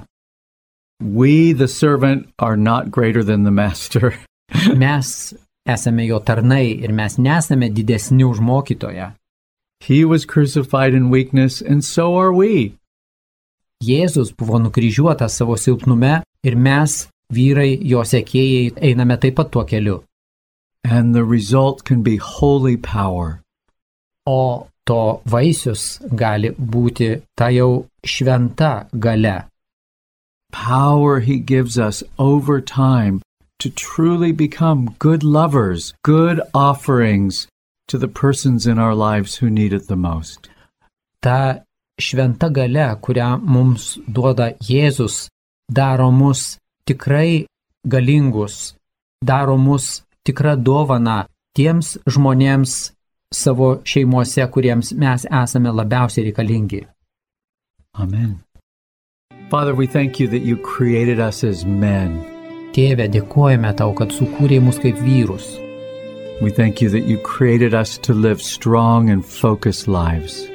We, 1.01 1.53
the 1.53 1.67
servant, 1.67 2.27
are 2.37 2.57
not 2.57 2.91
greater 2.91 3.23
than 3.23 3.43
the 3.43 3.51
master. 3.51 4.13
Mes 4.75 5.33
esame 5.67 6.05
jo 6.07 6.19
tarnai 6.19 6.83
ir 6.83 6.91
mes 6.91 7.15
nesame 7.17 7.71
didesni 7.71 8.25
už 8.25 8.39
mokytoją. 8.43 9.13
he 9.81 10.05
was 10.05 10.25
crucified 10.25 10.93
in 10.93 11.09
weakness, 11.09 11.61
and 11.61 11.83
so 11.83 12.17
are 12.17 12.33
we. 12.33 12.77
Jėzus 13.83 14.33
buvo 14.35 14.59
nukryžiuotas 14.59 15.37
savo 15.39 15.55
silpnume 15.55 16.21
ir 16.43 16.55
mes, 16.55 17.07
vyrai, 17.31 17.77
jo 17.91 18.03
sekėjai, 18.03 18.73
einame 18.89 19.15
taip 19.21 19.37
pat 19.39 19.51
tuo 19.53 19.63
keliu. 19.63 20.01
And 20.83 21.15
the 21.15 21.23
result 21.23 21.85
can 21.85 22.01
be 22.03 22.17
holy 22.17 22.75
power. 22.75 23.41
O 24.25 24.67
to 24.85 25.21
vaisius 25.25 25.99
gali 26.15 26.51
būti 26.51 27.21
ta 27.37 27.47
jau 27.55 27.85
šventa 28.03 28.89
gale. 28.99 29.37
Power 30.51 31.19
he 31.19 31.37
gives 31.37 31.77
us 31.77 32.03
over 32.17 32.59
time 32.59 33.21
to 33.59 33.69
truly 33.69 34.31
become 34.31 34.95
good 34.99 35.23
lovers, 35.23 35.93
good 36.03 36.41
offerings 36.53 37.47
to 37.87 37.97
the 37.97 38.07
persons 38.07 38.65
in 38.65 38.79
our 38.79 38.95
lives 38.95 39.35
who 39.35 39.49
need 39.49 39.73
it 39.73 39.87
the 39.87 39.95
most. 39.95 40.49
Ta 41.21 41.61
šventa 41.99 42.49
gale, 42.49 42.87
kurią 43.01 43.29
mums 43.43 43.97
duoda 44.07 44.51
Jėzus, 44.63 45.27
daro 45.69 46.09
mus 46.11 46.57
tikrai 46.87 47.45
galingus, 47.85 48.75
daro 49.21 49.57
mus 49.57 50.01
tikrą 50.25 50.55
dovaną 50.57 51.23
tiems 51.55 51.97
žmonėms 52.09 52.75
savo 53.33 53.69
šeimuose, 53.85 54.45
kuriems 54.53 54.93
mes 54.93 55.25
esame 55.25 55.73
labiausiai 55.73 56.29
reikalingi. 56.29 56.85
Amen. 57.93 58.39
Father, 59.49 59.73
we 59.73 59.87
thank 59.87 60.19
you 60.19 60.27
that 60.27 60.43
you 60.45 60.57
created 60.57 61.19
us 61.19 61.43
as 61.43 61.65
men. 61.65 62.19
Tėve, 62.73 63.07
dėkojame 63.09 63.71
tau, 63.77 63.95
kad 63.97 64.13
sukūrėjai 64.13 64.61
mus 64.61 64.77
kaip 64.77 64.97
vyrus. 65.01 65.47
We 66.41 66.51
thank 66.51 66.81
you 66.81 66.89
that 66.89 67.09
you 67.09 67.17
created 67.17 67.73
us 67.73 67.97
to 68.05 68.13
live 68.13 68.41
strong 68.41 69.09
and 69.09 69.25
focused 69.25 69.87
lives. 69.87 70.45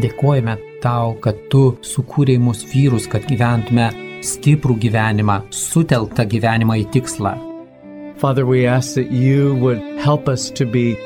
Dėkojame 0.00 0.54
tau, 0.82 1.14
kad 1.24 1.38
tu 1.52 1.76
sukūrėjai 1.86 2.42
mus 2.42 2.64
vyrus, 2.72 3.08
kad 3.10 3.26
gyventume 3.28 3.90
stiprų 4.24 4.76
gyvenimą, 4.84 5.40
sutelktą 5.54 6.26
gyvenimą 6.28 6.80
į 6.82 6.88
tikslą. 6.96 7.36
Father, 8.20 8.44
we 8.44 8.66
ask 8.66 8.94
that 8.94 9.10
you 9.10 9.54
would 9.56 9.80
help 9.98 10.28
us 10.28 10.50
to 10.50 10.66
be 10.66 10.96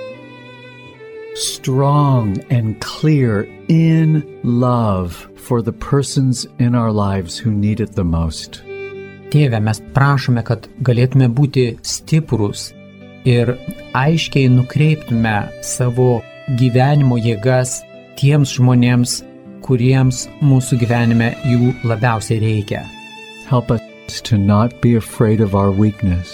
strong 1.37 2.39
and 2.51 2.81
clear 2.81 3.49
in 3.69 4.23
love 4.43 5.29
for 5.37 5.63
the 5.63 5.73
persons 5.73 6.47
in 6.59 6.75
our 6.75 6.91
lives 6.91 7.39
who 7.39 7.51
need 7.51 7.81
it 7.81 7.95
the 7.95 8.05
most. 8.05 8.63
Tėve, 9.31 9.59
mes 9.63 9.81
prašome, 9.95 10.45
kad 10.47 10.69
galėtume 10.87 11.29
būti 11.35 11.79
stiprus 11.83 12.73
ir 13.27 13.55
aiškiai 13.97 14.51
nukreiptume 14.53 15.37
savo 15.63 16.23
gyvenimo 16.59 17.19
jėgas 17.19 17.81
tiems 18.19 18.53
žmonėms, 18.59 19.23
kuriems 19.65 20.27
mūsų 20.45 20.79
gyvenime 20.83 21.33
jų 21.49 21.73
labiausiai 21.89 22.41
reikia. 22.43 22.85
Help 23.49 23.71
us 23.71 24.21
to 24.29 24.37
not 24.37 24.81
be 24.83 24.95
afraid 24.97 25.41
of 25.41 25.55
our 25.55 25.73
weakness. 25.73 26.33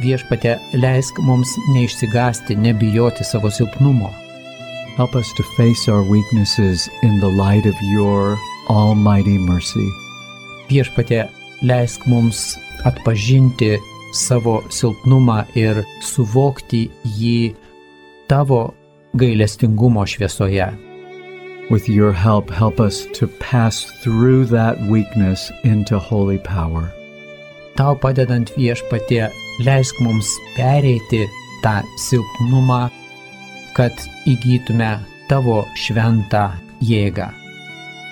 Viešpate, 0.00 0.58
leisk 0.76 1.18
mums 1.26 1.50
neišsigasti, 1.74 2.56
nebijoti 2.56 3.24
savo 3.24 3.50
silpnumo. 3.50 4.12
Help 4.96 5.16
us 5.16 5.32
to 5.36 5.42
face 5.56 5.88
our 5.88 6.02
weaknesses 6.02 6.88
in 7.02 7.20
the 7.20 7.28
light 7.28 7.66
of 7.66 7.74
your 7.92 8.36
almighty 8.68 9.38
mercy. 9.38 9.88
Viešpate, 10.68 11.28
leisk 11.62 12.06
mums 12.06 12.58
atpažinti 12.84 13.78
savo 14.12 14.60
silpnumą 14.70 15.42
ir 15.58 15.82
suvokti 16.04 16.86
jį 17.16 17.54
tavo 18.28 18.70
gailestingumo 19.18 20.06
šviesoje. 20.06 20.70
With 21.70 21.88
your 21.88 22.12
help, 22.12 22.50
help 22.50 22.80
us 22.80 23.06
to 23.14 23.28
pass 23.28 23.84
through 24.02 24.46
that 24.46 24.76
weakness 24.90 25.52
into 25.62 25.98
holy 25.98 26.38
power. 26.38 26.92
Tau 27.76 27.94
padedant 27.94 28.50
viešpatie, 28.58 29.30
leisk 29.62 29.94
mums 30.02 30.26
pereiti 30.56 31.28
tą 31.62 31.78
silpnumą, 31.96 32.90
kad 33.78 33.94
įgytume 34.26 34.98
tavo 35.30 35.62
šventą 35.78 36.50
jėgą. 36.82 37.30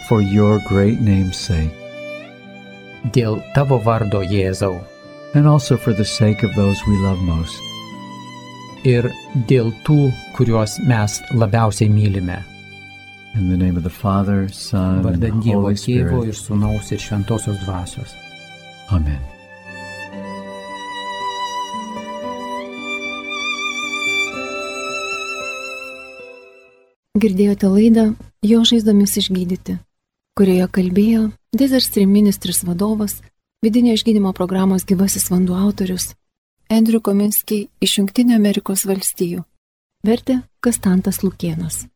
For 0.07 0.23
your 0.23 0.61
great 0.69 1.01
name's 1.01 1.37
sake, 1.37 1.75
Dėl 3.15 3.43
tavo 3.55 3.79
vardo 3.79 4.23
Jėzau 4.23 4.79
and 5.35 5.47
also 5.47 5.77
for 5.77 5.93
the 5.93 6.05
sake 6.05 6.43
of 6.43 6.55
those 6.55 6.79
we 6.87 6.97
love 6.99 7.21
most. 7.23 7.59
ir 8.85 9.11
dėl 9.51 9.73
tų, 9.85 10.13
kuriuos 10.37 10.79
mes 10.87 11.19
labiausiai 11.35 11.91
mylime. 11.91 12.39
Father, 13.91 14.49
Son, 14.49 14.97
and 14.97 15.05
Vardan 15.05 15.41
Dievo 15.43 15.63
Holy 15.63 15.75
Tėvo 15.75 16.23
Spirit. 16.23 16.29
ir 16.29 16.35
Sūnaus 16.35 16.93
ir 16.93 16.99
Šventosios 16.99 17.59
Dvasios. 17.65 18.15
Amen. 18.91 19.21
Girdėjote 27.19 27.67
laidą 27.67 28.15
Jo 28.47 28.63
žaizdomis 28.63 29.17
išgydyti, 29.19 29.81
kurioje 30.39 30.69
kalbėjo 30.71 31.33
Desert 31.51 31.97
ministras 32.07 32.63
vadovas, 32.63 33.19
vidinio 33.63 33.97
išgydymo 33.99 34.33
programos 34.33 34.87
gyvasis 34.87 35.27
vanduo 35.31 35.57
autorius 35.59 36.15
Andrew 36.71 37.01
Kominski 37.01 37.69
iš 37.81 37.99
Junktinio 37.99 38.37
Amerikos 38.37 38.85
valstijų. 38.87 39.43
Vertė 40.07 40.43
Kastantas 40.61 41.25
Lukienas. 41.25 41.89